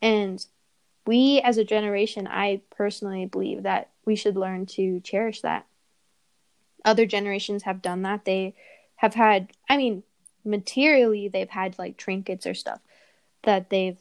And 0.00 0.44
we 1.06 1.40
as 1.40 1.58
a 1.58 1.64
generation, 1.64 2.26
I 2.26 2.62
personally 2.70 3.26
believe 3.26 3.64
that 3.64 3.90
we 4.04 4.16
should 4.16 4.36
learn 4.36 4.66
to 4.66 5.00
cherish 5.00 5.40
that. 5.40 5.66
Other 6.84 7.06
generations 7.06 7.64
have 7.64 7.82
done 7.82 8.02
that. 8.02 8.24
They 8.24 8.54
have 8.96 9.14
had, 9.14 9.50
I 9.68 9.76
mean, 9.76 10.04
materially, 10.44 11.28
they've 11.28 11.50
had 11.50 11.78
like 11.78 11.96
trinkets 11.96 12.46
or 12.46 12.54
stuff 12.54 12.80
that 13.42 13.70
they've 13.70 13.98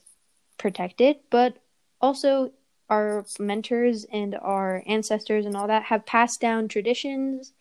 protected, 0.57 1.17
but 1.29 1.57
also 1.99 2.51
our 2.89 3.25
mentors 3.39 4.05
and 4.11 4.35
our 4.35 4.83
ancestors 4.85 5.45
and 5.45 5.55
all 5.55 5.67
that 5.67 5.83
have 5.83 6.05
passed 6.05 6.39
down 6.39 6.67
traditions 6.67 7.53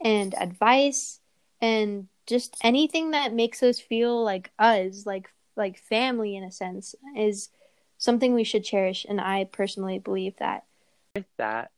and 0.00 0.34
advice 0.38 1.20
and 1.60 2.08
just 2.26 2.56
anything 2.62 3.12
that 3.12 3.32
makes 3.32 3.62
us 3.62 3.78
feel 3.78 4.22
like 4.22 4.50
us, 4.58 5.06
like 5.06 5.30
like 5.56 5.78
family 5.78 6.36
in 6.36 6.44
a 6.44 6.52
sense, 6.52 6.94
is 7.16 7.48
something 7.98 8.34
we 8.34 8.44
should 8.44 8.64
cherish. 8.64 9.06
And 9.08 9.20
I 9.20 9.44
personally 9.44 9.98
believe 9.98 10.36
that. 10.38 10.64
With 11.14 11.26
that, 11.38 11.70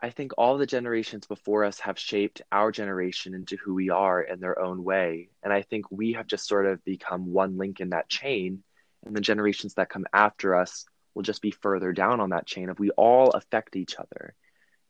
I 0.00 0.10
think 0.10 0.32
all 0.38 0.56
the 0.56 0.66
generations 0.66 1.26
before 1.26 1.64
us 1.64 1.80
have 1.80 1.98
shaped 1.98 2.42
our 2.50 2.72
generation 2.72 3.34
into 3.34 3.56
who 3.56 3.74
we 3.74 3.90
are 3.90 4.22
in 4.22 4.40
their 4.40 4.58
own 4.58 4.84
way. 4.84 5.28
And 5.42 5.52
I 5.52 5.62
think 5.62 5.90
we 5.90 6.12
have 6.14 6.26
just 6.26 6.48
sort 6.48 6.66
of 6.66 6.84
become 6.84 7.32
one 7.32 7.58
link 7.58 7.80
in 7.80 7.90
that 7.90 8.08
chain. 8.08 8.62
And 9.04 9.14
the 9.14 9.20
generations 9.20 9.74
that 9.74 9.90
come 9.90 10.06
after 10.14 10.54
us 10.54 10.86
will 11.14 11.22
just 11.22 11.42
be 11.42 11.50
further 11.50 11.92
down 11.92 12.20
on 12.20 12.30
that 12.30 12.46
chain 12.46 12.68
if 12.68 12.78
we 12.78 12.90
all 12.90 13.30
affect 13.30 13.76
each 13.76 13.96
other. 13.96 14.34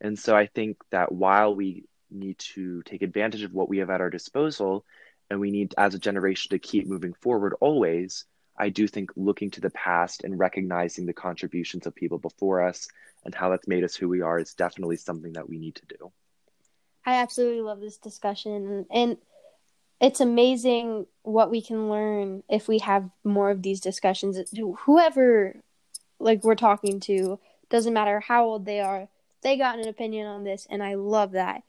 And 0.01 0.19
so 0.19 0.37
I 0.37 0.47
think 0.47 0.79
that 0.91 1.13
while 1.13 1.55
we 1.55 1.85
need 2.11 2.39
to 2.39 2.83
take 2.83 3.03
advantage 3.03 3.43
of 3.43 3.53
what 3.53 3.69
we 3.69 3.79
have 3.79 3.91
at 3.91 4.01
our 4.01 4.11
disposal, 4.11 4.85
and 5.31 5.41
we 5.41 5.51
need 5.51 5.75
as 5.79 5.95
a 5.95 5.99
generation 5.99 6.51
to 6.51 6.59
keep 6.59 6.87
moving 6.87 7.15
forward 7.15 7.55
always, 7.61 8.27
I 8.57 8.69
do 8.69 8.87
think 8.87 9.11
looking 9.17 9.51
to 9.53 9.61
the 9.61 9.71
past 9.71 10.23
and 10.23 10.39
recognizing 10.39 11.07
the 11.07 11.13
contributions 11.13 11.87
of 11.87 11.95
people 11.95 12.19
before 12.19 12.63
us 12.63 12.89
and 13.25 13.35
how 13.35 13.51
that's 13.51 13.67
made 13.67 13.85
us 13.85 13.97
who 13.97 14.09
we 14.09 14.21
are 14.21 14.39
is 14.39 14.55
definitely 14.55 14.97
something 14.97 15.33
that 15.33 15.49
we 15.49 15.59
need 15.59 15.77
to 15.77 15.87
do. 15.87 16.13
I 17.05 17.17
absolutely 17.17 17.63
love 17.63 17.81
this 17.81 17.99
discussion 17.99 18.87
and 18.91 19.17
it's 20.01 20.21
amazing 20.21 21.07
what 21.23 21.51
we 21.51 21.63
can 21.63 21.89
learn 21.89 22.43
if 22.49 22.69
we 22.69 22.79
have 22.81 23.09
more 23.23 23.51
of 23.51 23.63
these 23.63 23.81
discussions. 23.81 24.39
Whoever 24.81 25.57
like 26.25 26.43
we're 26.43 26.55
talking 26.55 26.99
to 27.01 27.39
doesn't 27.69 27.93
matter 27.93 28.19
how 28.21 28.45
old 28.45 28.65
they 28.65 28.81
are, 28.81 29.09
they 29.43 29.57
got 29.57 29.79
an 29.79 29.87
opinion 29.87 30.27
on 30.27 30.43
this 30.43 30.67
and 30.71 30.83
I 30.83 30.95
love 30.95 31.33
that. 31.33 31.63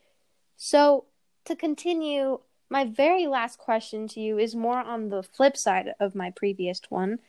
So, 0.56 1.06
to 1.44 1.56
continue, 1.56 2.40
my 2.70 2.86
very 2.86 3.28
last 3.28 3.60
question 3.60 4.08
to 4.10 4.20
you 4.20 4.40
is 4.40 4.56
more 4.56 4.80
on 4.80 5.10
the 5.10 5.22
flip 5.22 5.58
side 5.58 5.94
of 6.00 6.16
my 6.16 6.32
previous 6.32 6.82
one. 6.90 7.20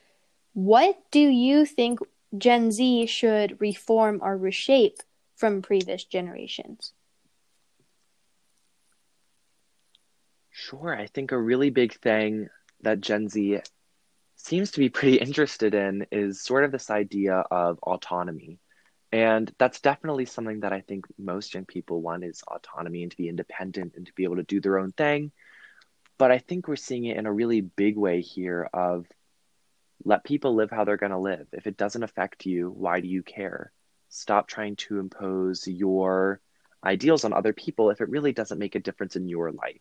What 0.55 1.03
do 1.11 1.21
you 1.21 1.67
think 1.67 1.99
Gen 2.39 2.71
Z 2.71 3.07
should 3.07 3.61
reform 3.61 4.21
or 4.23 4.37
reshape 4.37 5.01
from 5.35 5.61
previous 5.61 6.05
generations? 6.05 6.93
Sure. 10.51 10.97
I 10.97 11.07
think 11.07 11.33
a 11.33 11.39
really 11.39 11.71
big 11.71 12.01
thing 12.01 12.49
that 12.81 13.01
Gen 13.01 13.29
Z 13.29 13.61
seems 14.47 14.71
to 14.71 14.79
be 14.79 14.89
pretty 14.89 15.17
interested 15.17 15.75
in 15.75 16.07
is 16.13 16.41
sort 16.41 16.65
of 16.65 16.71
this 16.71 16.89
idea 16.89 17.35
of 17.51 17.79
autonomy. 17.81 18.61
And 19.11 19.53
that's 19.59 19.81
definitely 19.81 20.27
something 20.27 20.61
that 20.61 20.73
I 20.73 20.81
think 20.83 21.07
most 21.19 21.55
young 21.55 21.65
people 21.65 22.01
want 22.01 22.25
is 22.25 22.45
autonomy 22.47 23.03
and 23.03 23.11
to 23.11 23.17
be 23.17 23.29
independent 23.29 23.95
and 23.97 24.07
to 24.07 24.13
be 24.15 24.25
able 24.25 24.37
to 24.37 24.45
do 24.45 24.61
their 24.61 24.79
own 24.79 24.93
thing. 24.93 25.33
But 26.19 26.31
I 26.31 26.39
think 26.39 26.69
we're 26.69 26.77
seeing 26.77 27.05
it 27.05 27.17
in 27.17 27.27
a 27.27 27.33
really 27.33 27.61
big 27.61 27.97
way 27.97 28.21
here 28.21 28.69
of 28.73 29.07
let 30.05 30.25
people 30.25 30.55
live 30.55 30.71
how 30.71 30.85
they're 30.85 30.97
going 30.97 31.13
to 31.13 31.19
live. 31.19 31.47
If 31.53 31.67
it 31.67 31.77
doesn't 31.77 32.03
affect 32.03 32.47
you, 32.47 32.71
why 32.71 33.01
do 33.01 33.09
you 33.09 33.23
care? 33.23 33.73
Stop 34.09 34.47
trying 34.47 34.77
to 34.77 34.99
impose 35.01 35.67
your 35.67 36.41
ideals 36.85 37.25
on 37.25 37.33
other 37.33 37.53
people 37.53 37.91
if 37.91 38.01
it 38.01 38.09
really 38.09 38.33
doesn't 38.33 38.59
make 38.59 38.77
a 38.77 38.81
difference 38.81 39.17
in 39.17 39.29
your 39.29 39.51
life. 39.51 39.81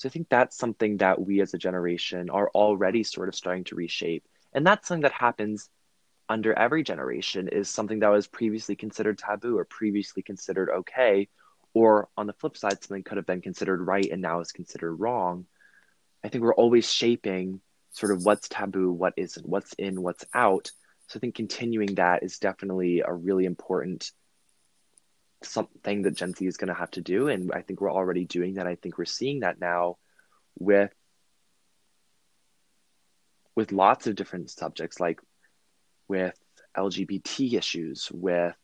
So 0.00 0.08
I 0.08 0.10
think 0.10 0.28
that's 0.30 0.56
something 0.56 0.96
that 0.96 1.20
we 1.20 1.42
as 1.42 1.52
a 1.52 1.58
generation 1.58 2.30
are 2.30 2.48
already 2.54 3.02
sort 3.04 3.28
of 3.28 3.34
starting 3.34 3.64
to 3.64 3.74
reshape. 3.74 4.24
And 4.54 4.66
that's 4.66 4.88
something 4.88 5.02
that 5.02 5.12
happens 5.12 5.68
under 6.26 6.58
every 6.58 6.82
generation 6.82 7.48
is 7.48 7.68
something 7.68 7.98
that 7.98 8.08
was 8.08 8.26
previously 8.26 8.76
considered 8.76 9.18
taboo 9.18 9.58
or 9.58 9.64
previously 9.66 10.22
considered 10.22 10.70
okay 10.70 11.28
or 11.74 12.08
on 12.16 12.26
the 12.26 12.32
flip 12.32 12.56
side 12.56 12.82
something 12.82 13.02
could 13.02 13.16
have 13.16 13.26
been 13.26 13.42
considered 13.42 13.84
right 13.84 14.08
and 14.10 14.22
now 14.22 14.40
is 14.40 14.52
considered 14.52 14.94
wrong 14.94 15.44
i 16.22 16.28
think 16.28 16.44
we're 16.44 16.54
always 16.54 16.90
shaping 16.90 17.60
sort 17.92 18.12
of 18.12 18.24
what's 18.24 18.48
taboo, 18.48 18.92
what 18.92 19.14
isn't, 19.16 19.48
what's 19.48 19.72
in, 19.74 20.00
what's 20.02 20.24
out. 20.34 20.70
So 21.08 21.18
I 21.18 21.20
think 21.20 21.34
continuing 21.34 21.96
that 21.96 22.22
is 22.22 22.38
definitely 22.38 23.02
a 23.04 23.12
really 23.12 23.44
important 23.44 24.10
something 25.42 26.02
that 26.02 26.16
Gen 26.16 26.34
Z 26.34 26.46
is 26.46 26.56
going 26.56 26.68
to 26.68 26.74
have 26.74 26.90
to 26.92 27.00
do. 27.00 27.28
And 27.28 27.52
I 27.52 27.62
think 27.62 27.80
we're 27.80 27.92
already 27.92 28.24
doing 28.24 28.54
that. 28.54 28.66
I 28.66 28.74
think 28.76 28.98
we're 28.98 29.04
seeing 29.04 29.40
that 29.40 29.60
now 29.60 29.96
with 30.58 30.92
with 33.56 33.72
lots 33.72 34.06
of 34.06 34.14
different 34.14 34.50
subjects, 34.50 35.00
like 35.00 35.20
with 36.08 36.34
LGBT 36.76 37.54
issues, 37.54 38.10
with 38.12 38.54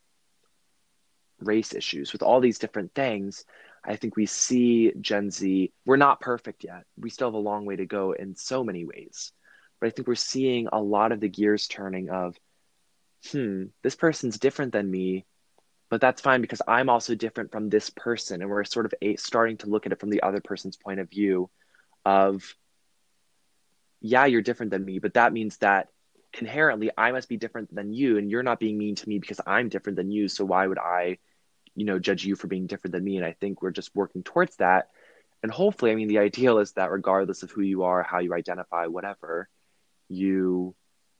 race 1.40 1.74
issues, 1.74 2.12
with 2.12 2.22
all 2.22 2.40
these 2.40 2.58
different 2.58 2.94
things. 2.94 3.44
I 3.84 3.96
think 3.96 4.16
we 4.16 4.26
see 4.26 4.92
Gen 5.00 5.30
Z, 5.30 5.72
we're 5.84 5.96
not 5.96 6.20
perfect 6.20 6.64
yet. 6.64 6.84
We 6.98 7.10
still 7.10 7.28
have 7.28 7.34
a 7.34 7.38
long 7.38 7.66
way 7.66 7.76
to 7.76 7.86
go 7.86 8.12
in 8.12 8.34
so 8.34 8.64
many 8.64 8.84
ways. 8.84 9.32
But 9.80 9.88
I 9.88 9.90
think 9.90 10.08
we're 10.08 10.14
seeing 10.14 10.68
a 10.72 10.80
lot 10.80 11.12
of 11.12 11.20
the 11.20 11.28
gears 11.28 11.68
turning 11.68 12.10
of, 12.10 12.36
hmm, 13.30 13.64
this 13.82 13.94
person's 13.94 14.38
different 14.38 14.72
than 14.72 14.90
me, 14.90 15.26
but 15.88 16.00
that's 16.00 16.20
fine 16.20 16.40
because 16.40 16.62
I'm 16.66 16.88
also 16.88 17.14
different 17.14 17.52
from 17.52 17.68
this 17.68 17.90
person. 17.90 18.42
And 18.42 18.50
we're 18.50 18.64
sort 18.64 18.86
of 18.86 18.94
a, 19.02 19.16
starting 19.16 19.56
to 19.58 19.68
look 19.68 19.86
at 19.86 19.92
it 19.92 20.00
from 20.00 20.10
the 20.10 20.22
other 20.22 20.40
person's 20.40 20.76
point 20.76 21.00
of 21.00 21.10
view 21.10 21.50
of, 22.04 22.42
yeah, 24.00 24.26
you're 24.26 24.42
different 24.42 24.72
than 24.72 24.84
me, 24.84 24.98
but 24.98 25.14
that 25.14 25.32
means 25.32 25.58
that 25.58 25.88
inherently 26.38 26.90
I 26.96 27.12
must 27.12 27.28
be 27.28 27.36
different 27.36 27.74
than 27.74 27.92
you 27.92 28.18
and 28.18 28.30
you're 28.30 28.42
not 28.42 28.60
being 28.60 28.76
mean 28.76 28.94
to 28.96 29.08
me 29.08 29.18
because 29.18 29.40
I'm 29.46 29.68
different 29.68 29.96
than 29.96 30.10
you. 30.10 30.28
So 30.28 30.44
why 30.44 30.66
would 30.66 30.78
I 30.78 31.18
you 31.76 31.84
know 31.84 31.98
judge 31.98 32.24
you 32.24 32.34
for 32.34 32.48
being 32.48 32.66
different 32.66 32.92
than 32.92 33.04
me 33.04 33.16
and 33.16 33.24
i 33.24 33.32
think 33.32 33.62
we're 33.62 33.70
just 33.70 33.94
working 33.94 34.22
towards 34.22 34.56
that 34.56 34.88
and 35.42 35.52
hopefully 35.52 35.92
i 35.92 35.94
mean 35.94 36.08
the 36.08 36.18
ideal 36.18 36.58
is 36.58 36.72
that 36.72 36.90
regardless 36.90 37.42
of 37.42 37.50
who 37.50 37.60
you 37.60 37.84
are 37.84 38.02
how 38.02 38.18
you 38.18 38.34
identify 38.34 38.86
whatever 38.86 39.48
you 40.08 40.74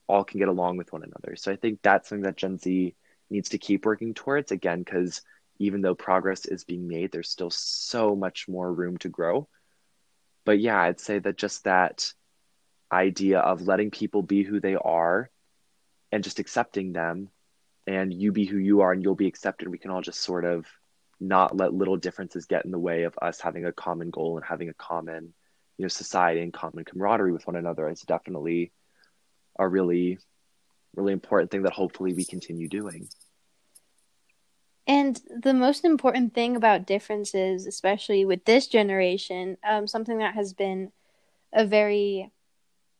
all 0.08 0.24
can 0.24 0.38
get 0.38 0.48
along 0.48 0.76
with 0.76 0.92
one 0.92 1.04
another 1.04 1.36
so 1.36 1.52
i 1.52 1.56
think 1.56 1.78
that's 1.82 2.08
something 2.08 2.24
that 2.24 2.36
gen 2.36 2.58
z 2.58 2.94
needs 3.30 3.50
to 3.50 3.58
keep 3.58 3.84
working 3.84 4.14
towards 4.14 4.52
again 4.52 4.80
because 4.80 5.22
even 5.58 5.80
though 5.80 5.94
progress 5.94 6.44
is 6.46 6.64
being 6.64 6.86
made 6.86 7.12
there's 7.12 7.30
still 7.30 7.50
so 7.50 8.14
much 8.14 8.48
more 8.48 8.72
room 8.72 8.96
to 8.98 9.08
grow 9.08 9.48
but 10.44 10.60
yeah 10.60 10.80
i'd 10.82 11.00
say 11.00 11.18
that 11.18 11.36
just 11.36 11.64
that 11.64 12.12
idea 12.92 13.40
of 13.40 13.62
letting 13.62 13.90
people 13.90 14.22
be 14.22 14.42
who 14.42 14.60
they 14.60 14.76
are 14.76 15.30
and 16.12 16.24
just 16.24 16.38
accepting 16.38 16.92
them 16.92 17.28
and 17.86 18.12
you 18.12 18.32
be 18.32 18.44
who 18.44 18.58
you 18.58 18.80
are 18.80 18.92
and 18.92 19.02
you'll 19.02 19.14
be 19.14 19.26
accepted. 19.26 19.68
We 19.68 19.78
can 19.78 19.90
all 19.90 20.02
just 20.02 20.20
sort 20.20 20.44
of 20.44 20.66
not 21.20 21.56
let 21.56 21.72
little 21.72 21.96
differences 21.96 22.46
get 22.46 22.64
in 22.64 22.70
the 22.70 22.78
way 22.78 23.04
of 23.04 23.18
us 23.22 23.40
having 23.40 23.64
a 23.64 23.72
common 23.72 24.10
goal 24.10 24.36
and 24.36 24.44
having 24.44 24.68
a 24.68 24.74
common, 24.74 25.32
you 25.78 25.84
know, 25.84 25.88
society 25.88 26.42
and 26.42 26.52
common 26.52 26.84
camaraderie 26.84 27.32
with 27.32 27.46
one 27.46 27.56
another. 27.56 27.88
is 27.88 28.02
definitely 28.02 28.72
a 29.58 29.66
really, 29.66 30.18
really 30.96 31.12
important 31.12 31.50
thing 31.50 31.62
that 31.62 31.72
hopefully 31.72 32.12
we 32.12 32.24
continue 32.24 32.68
doing. 32.68 33.08
And 34.86 35.20
the 35.42 35.54
most 35.54 35.84
important 35.84 36.32
thing 36.32 36.54
about 36.54 36.86
differences, 36.86 37.66
especially 37.66 38.24
with 38.24 38.44
this 38.44 38.68
generation, 38.68 39.56
um, 39.68 39.88
something 39.88 40.18
that 40.18 40.34
has 40.34 40.52
been 40.52 40.92
a 41.52 41.66
very 41.66 42.30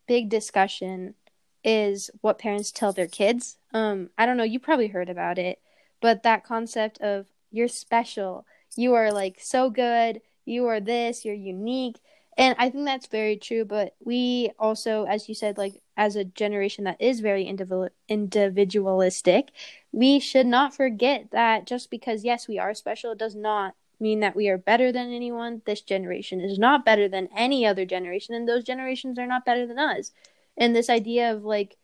big 0.09 0.28
discussion 0.28 1.14
is 1.62 2.11
what 2.20 2.38
parents 2.38 2.72
tell 2.72 2.92
their 2.92 3.06
kids. 3.06 3.59
Um, 3.72 4.11
I 4.18 4.26
don't 4.26 4.37
know, 4.37 4.44
you 4.44 4.59
probably 4.59 4.88
heard 4.88 5.09
about 5.09 5.38
it, 5.38 5.61
but 6.00 6.22
that 6.22 6.44
concept 6.44 7.00
of 7.00 7.26
you're 7.50 7.68
special, 7.68 8.46
you 8.76 8.94
are 8.94 9.12
like 9.12 9.38
so 9.40 9.70
good, 9.70 10.20
you 10.44 10.66
are 10.66 10.80
this, 10.80 11.24
you're 11.24 11.35
unique. 11.35 11.98
And 12.38 12.55
I 12.59 12.68
think 12.68 12.85
that's 12.85 13.07
very 13.07 13.37
true, 13.37 13.64
but 13.64 13.94
we 14.05 14.51
also, 14.59 15.05
as 15.05 15.27
you 15.29 15.35
said, 15.35 15.57
like 15.57 15.81
as 15.96 16.16
a 16.16 16.25
generation 16.25 16.85
that 16.85 17.01
is 17.01 17.20
very 17.20 17.44
individual 17.44 17.88
individualistic, 18.09 19.53
we 19.90 20.20
should 20.20 20.46
not 20.46 20.75
forget 20.75 21.31
that 21.31 21.66
just 21.66 21.90
because 21.90 22.25
yes, 22.25 22.46
we 22.46 22.59
are 22.59 22.75
special, 22.75 23.14
does 23.14 23.35
not 23.35 23.75
mean 23.99 24.20
that 24.20 24.37
we 24.37 24.49
are 24.51 24.59
better 24.59 24.92
than 24.92 25.14
anyone. 25.14 25.62
This 25.64 25.81
generation 25.81 26.40
is 26.40 26.59
not 26.59 26.85
better 26.85 27.09
than 27.09 27.31
any 27.35 27.64
other 27.64 27.87
generation, 27.87 28.35
and 28.35 28.46
those 28.46 28.64
generations 28.64 29.18
are 29.18 29.27
not 29.27 29.46
better 29.46 29.66
than 29.66 29.79
us. 29.79 30.12
And 30.59 30.77
this 30.77 30.90
idea 30.90 31.33
of 31.33 31.44
like, 31.44 31.77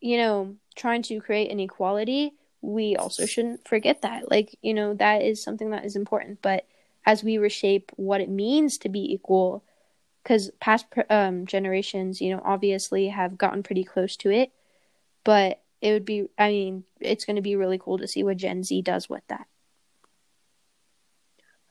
you 0.00 0.16
know, 0.16 0.56
trying 0.76 1.02
to 1.02 1.20
create 1.20 1.50
an 1.50 1.60
equality, 1.60 2.32
we 2.62 2.96
also 2.96 3.26
shouldn't 3.26 3.68
forget 3.68 4.00
that. 4.00 4.30
Like, 4.30 4.56
you 4.62 4.72
know, 4.72 4.94
that 4.94 5.20
is 5.20 5.42
something 5.42 5.70
that 5.70 5.84
is 5.84 5.94
important. 5.94 6.40
But 6.40 6.66
as 7.04 7.22
we 7.22 7.36
reshape 7.36 7.92
what 7.96 8.22
it 8.22 8.30
means 8.30 8.78
to 8.78 8.88
be 8.88 9.12
equal, 9.12 9.62
because 10.24 10.50
past 10.58 10.86
um, 11.10 11.46
generations, 11.46 12.20
you 12.20 12.34
know, 12.34 12.42
obviously 12.44 13.08
have 13.08 13.38
gotten 13.38 13.62
pretty 13.62 13.84
close 13.84 14.16
to 14.16 14.30
it, 14.30 14.50
but 15.22 15.60
it 15.82 15.92
would 15.92 16.06
be, 16.06 16.28
I 16.38 16.48
mean, 16.48 16.84
it's 16.98 17.26
going 17.26 17.36
to 17.36 17.42
be 17.42 17.56
really 17.56 17.78
cool 17.78 17.98
to 17.98 18.08
see 18.08 18.24
what 18.24 18.38
Gen 18.38 18.64
Z 18.64 18.80
does 18.82 19.08
with 19.08 19.22
that. 19.28 19.46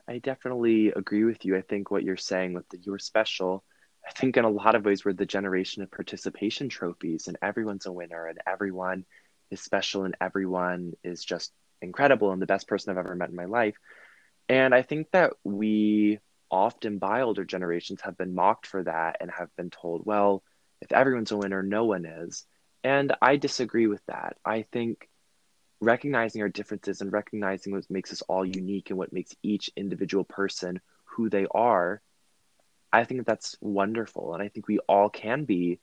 I 0.07 0.19
definitely 0.19 0.89
agree 0.89 1.23
with 1.23 1.45
you. 1.45 1.57
I 1.57 1.61
think 1.61 1.89
what 1.89 2.03
you're 2.03 2.17
saying 2.17 2.53
with 2.53 2.69
the 2.69 2.77
you're 2.77 2.99
special, 2.99 3.63
I 4.07 4.11
think 4.11 4.37
in 4.37 4.45
a 4.45 4.49
lot 4.49 4.75
of 4.75 4.85
ways 4.85 5.03
we're 5.03 5.13
the 5.13 5.25
generation 5.25 5.81
of 5.81 5.89
participation 5.89 6.69
trophies 6.69 7.27
and 7.27 7.37
everyone's 7.41 7.85
a 7.87 7.91
winner 7.91 8.27
and 8.27 8.37
everyone 8.45 9.05
is 9.49 9.61
special 9.61 10.03
and 10.03 10.15
everyone 10.21 10.93
is 11.03 11.23
just 11.23 11.51
incredible 11.81 12.31
and 12.31 12.41
the 12.41 12.45
best 12.45 12.67
person 12.67 12.91
I've 12.91 13.03
ever 13.03 13.15
met 13.15 13.29
in 13.29 13.35
my 13.35 13.45
life. 13.45 13.75
And 14.49 14.75
I 14.75 14.81
think 14.81 15.07
that 15.11 15.33
we 15.43 16.19
often 16.53 16.99
by 16.99 17.21
older 17.21 17.43
generations 17.43 17.99
have 18.01 18.15
been 18.15 18.35
mocked 18.35 18.67
for 18.67 18.83
that 18.83 19.17
and 19.19 19.31
have 19.31 19.49
been 19.57 19.71
told, 19.71 20.05
well, 20.05 20.43
if 20.81 20.91
everyone's 20.91 21.31
a 21.31 21.37
winner, 21.37 21.63
no 21.63 21.85
one 21.85 22.05
is. 22.05 22.45
And 22.83 23.11
I 23.23 23.37
disagree 23.37 23.87
with 23.87 24.05
that. 24.05 24.37
I 24.45 24.61
think 24.71 25.09
recognizing 25.81 26.43
our 26.43 26.49
differences 26.49 27.01
and 27.01 27.11
recognizing 27.11 27.73
what 27.73 27.89
makes 27.89 28.13
us 28.13 28.21
all 28.21 28.45
unique 28.45 28.91
and 28.91 28.99
what 28.99 29.11
makes 29.11 29.33
each 29.41 29.71
individual 29.75 30.23
person 30.25 30.79
who 31.05 31.27
they 31.27 31.47
are, 31.49 32.01
I 32.91 33.03
think 33.05 33.25
that's 33.25 33.57
wonderful. 33.59 34.35
And 34.35 34.43
I 34.43 34.49
think 34.49 34.67
we 34.67 34.77
all 34.87 35.09
can 35.09 35.45
be, 35.45 35.79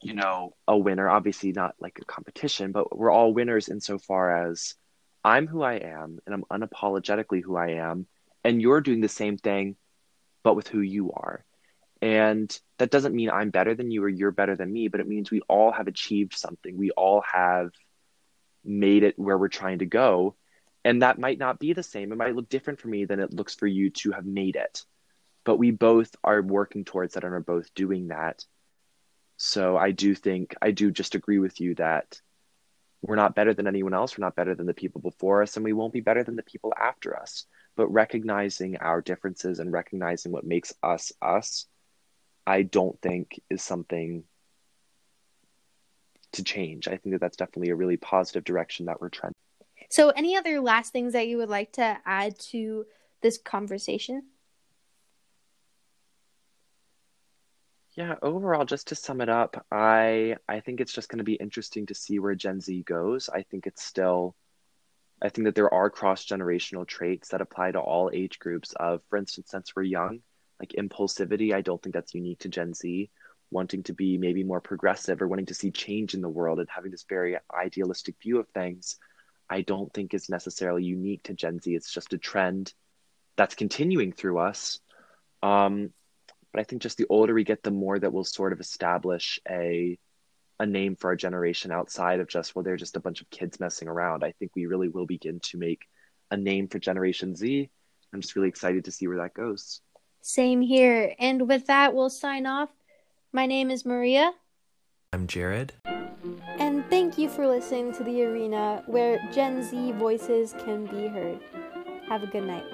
you 0.00 0.14
know, 0.14 0.54
a 0.66 0.78
winner. 0.78 1.10
Obviously, 1.10 1.52
not 1.52 1.74
like 1.78 1.98
a 2.00 2.06
competition, 2.06 2.72
but 2.72 2.96
we're 2.96 3.12
all 3.12 3.34
winners 3.34 3.68
insofar 3.68 4.48
as 4.48 4.76
I'm 5.22 5.46
who 5.46 5.62
I 5.62 5.74
am 5.74 6.20
and 6.24 6.34
I'm 6.34 6.44
unapologetically 6.50 7.42
who 7.42 7.56
I 7.56 7.72
am. 7.72 8.06
And 8.44 8.60
you're 8.60 8.82
doing 8.82 9.00
the 9.00 9.08
same 9.08 9.38
thing, 9.38 9.76
but 10.42 10.54
with 10.54 10.68
who 10.68 10.80
you 10.80 11.12
are. 11.12 11.44
And 12.02 12.56
that 12.78 12.90
doesn't 12.90 13.14
mean 13.14 13.30
I'm 13.30 13.50
better 13.50 13.74
than 13.74 13.90
you 13.90 14.04
or 14.04 14.08
you're 14.08 14.30
better 14.30 14.56
than 14.56 14.72
me, 14.72 14.88
but 14.88 15.00
it 15.00 15.08
means 15.08 15.30
we 15.30 15.40
all 15.48 15.72
have 15.72 15.88
achieved 15.88 16.36
something. 16.36 16.76
We 16.76 16.90
all 16.90 17.22
have 17.22 17.70
made 18.62 19.02
it 19.02 19.18
where 19.18 19.38
we're 19.38 19.48
trying 19.48 19.78
to 19.78 19.86
go. 19.86 20.36
And 20.84 21.00
that 21.00 21.18
might 21.18 21.38
not 21.38 21.58
be 21.58 21.72
the 21.72 21.82
same. 21.82 22.12
It 22.12 22.18
might 22.18 22.36
look 22.36 22.50
different 22.50 22.80
for 22.80 22.88
me 22.88 23.06
than 23.06 23.20
it 23.20 23.32
looks 23.32 23.54
for 23.54 23.66
you 23.66 23.88
to 23.90 24.12
have 24.12 24.26
made 24.26 24.56
it. 24.56 24.84
But 25.44 25.56
we 25.56 25.70
both 25.70 26.14
are 26.22 26.42
working 26.42 26.84
towards 26.84 27.14
that 27.14 27.24
and 27.24 27.32
are 27.32 27.40
both 27.40 27.72
doing 27.74 28.08
that. 28.08 28.44
So 29.36 29.76
I 29.76 29.90
do 29.92 30.14
think, 30.14 30.54
I 30.60 30.70
do 30.72 30.90
just 30.90 31.14
agree 31.14 31.38
with 31.38 31.60
you 31.60 31.74
that 31.76 32.20
we're 33.00 33.16
not 33.16 33.34
better 33.34 33.54
than 33.54 33.66
anyone 33.66 33.94
else. 33.94 34.16
We're 34.16 34.24
not 34.24 34.36
better 34.36 34.54
than 34.54 34.66
the 34.66 34.74
people 34.74 35.00
before 35.00 35.42
us, 35.42 35.56
and 35.56 35.64
we 35.64 35.72
won't 35.72 35.92
be 35.92 36.00
better 36.00 36.22
than 36.22 36.36
the 36.36 36.42
people 36.42 36.72
after 36.78 37.16
us. 37.16 37.46
But 37.76 37.88
recognizing 37.88 38.76
our 38.76 39.00
differences 39.00 39.58
and 39.58 39.72
recognizing 39.72 40.32
what 40.32 40.44
makes 40.44 40.72
us 40.82 41.12
us, 41.20 41.66
I 42.46 42.62
don't 42.62 43.00
think 43.00 43.40
is 43.50 43.62
something 43.62 44.24
to 46.32 46.44
change. 46.44 46.88
I 46.88 46.96
think 46.96 47.14
that 47.14 47.20
that's 47.20 47.36
definitely 47.36 47.70
a 47.70 47.76
really 47.76 47.96
positive 47.96 48.44
direction 48.44 48.86
that 48.86 49.00
we're 49.00 49.08
trending. 49.08 49.34
So, 49.90 50.10
any 50.10 50.36
other 50.36 50.60
last 50.60 50.92
things 50.92 51.12
that 51.12 51.28
you 51.28 51.36
would 51.38 51.48
like 51.48 51.72
to 51.72 51.98
add 52.04 52.38
to 52.50 52.86
this 53.22 53.38
conversation? 53.38 54.22
Yeah, 57.96 58.16
overall, 58.22 58.64
just 58.64 58.88
to 58.88 58.96
sum 58.96 59.20
it 59.20 59.28
up, 59.28 59.64
I 59.70 60.36
I 60.48 60.60
think 60.60 60.80
it's 60.80 60.92
just 60.92 61.08
going 61.08 61.18
to 61.18 61.24
be 61.24 61.34
interesting 61.34 61.86
to 61.86 61.94
see 61.94 62.18
where 62.18 62.34
Gen 62.34 62.60
Z 62.60 62.82
goes. 62.82 63.28
I 63.28 63.42
think 63.42 63.66
it's 63.66 63.84
still, 63.84 64.34
I 65.22 65.28
think 65.28 65.46
that 65.46 65.54
there 65.54 65.72
are 65.72 65.90
cross 65.90 66.26
generational 66.26 66.86
traits 66.86 67.28
that 67.28 67.40
apply 67.40 67.72
to 67.72 67.80
all 67.80 68.10
age 68.12 68.38
groups. 68.38 68.72
Of, 68.74 69.02
for 69.08 69.16
instance, 69.16 69.50
since 69.50 69.74
we're 69.74 69.82
young, 69.82 70.20
like 70.60 70.74
impulsivity, 70.78 71.54
I 71.54 71.60
don't 71.60 71.82
think 71.82 71.94
that's 71.94 72.14
unique 72.14 72.40
to 72.40 72.48
Gen 72.48 72.74
Z 72.74 73.10
wanting 73.54 73.84
to 73.84 73.92
be 73.92 74.18
maybe 74.18 74.42
more 74.42 74.60
progressive 74.60 75.22
or 75.22 75.28
wanting 75.28 75.46
to 75.46 75.54
see 75.54 75.70
change 75.70 76.12
in 76.12 76.20
the 76.20 76.28
world 76.28 76.58
and 76.58 76.68
having 76.68 76.90
this 76.90 77.06
very 77.08 77.36
idealistic 77.54 78.16
view 78.20 78.38
of 78.40 78.48
things, 78.48 78.96
I 79.48 79.60
don't 79.60 79.92
think 79.94 80.12
is 80.12 80.28
necessarily 80.28 80.84
unique 80.84 81.22
to 81.24 81.34
Gen 81.34 81.60
Z. 81.60 81.74
It's 81.74 81.92
just 81.92 82.12
a 82.12 82.18
trend 82.18 82.74
that's 83.36 83.54
continuing 83.54 84.12
through 84.12 84.38
us. 84.38 84.80
Um, 85.42 85.92
but 86.52 86.60
I 86.60 86.64
think 86.64 86.82
just 86.82 86.98
the 86.98 87.06
older 87.08 87.32
we 87.32 87.44
get, 87.44 87.62
the 87.62 87.70
more 87.70 87.98
that 87.98 88.12
we'll 88.12 88.24
sort 88.24 88.52
of 88.52 88.60
establish 88.60 89.40
a 89.48 89.98
a 90.60 90.66
name 90.66 90.96
for 90.96 91.08
our 91.10 91.16
generation 91.16 91.70
outside 91.70 92.20
of 92.20 92.28
just 92.28 92.54
well, 92.54 92.62
they're 92.62 92.76
just 92.76 92.96
a 92.96 93.00
bunch 93.00 93.20
of 93.20 93.30
kids 93.30 93.58
messing 93.60 93.88
around. 93.88 94.22
I 94.24 94.32
think 94.32 94.52
we 94.54 94.66
really 94.66 94.88
will 94.88 95.06
begin 95.06 95.40
to 95.40 95.58
make 95.58 95.82
a 96.30 96.36
name 96.36 96.68
for 96.68 96.78
Generation 96.78 97.34
Z. 97.34 97.68
I'm 98.12 98.20
just 98.20 98.36
really 98.36 98.48
excited 98.48 98.84
to 98.84 98.92
see 98.92 99.08
where 99.08 99.18
that 99.18 99.34
goes. 99.34 99.80
Same 100.22 100.60
here. 100.60 101.14
And 101.18 101.48
with 101.48 101.66
that, 101.66 101.94
we'll 101.94 102.10
sign 102.10 102.46
off. 102.46 102.70
My 103.32 103.46
name 103.46 103.70
is 103.70 103.84
Maria. 103.84 104.32
I'm 105.12 105.26
Jared. 105.26 105.74
And 106.58 106.84
thank 106.88 107.18
you 107.18 107.28
for 107.28 107.46
listening 107.46 107.92
to 107.94 108.04
The 108.04 108.24
Arena, 108.24 108.82
where 108.86 109.18
Gen 109.32 109.62
Z 109.62 109.92
voices 109.92 110.54
can 110.64 110.86
be 110.86 111.08
heard. 111.08 111.40
Have 112.08 112.22
a 112.22 112.26
good 112.26 112.44
night. 112.44 112.64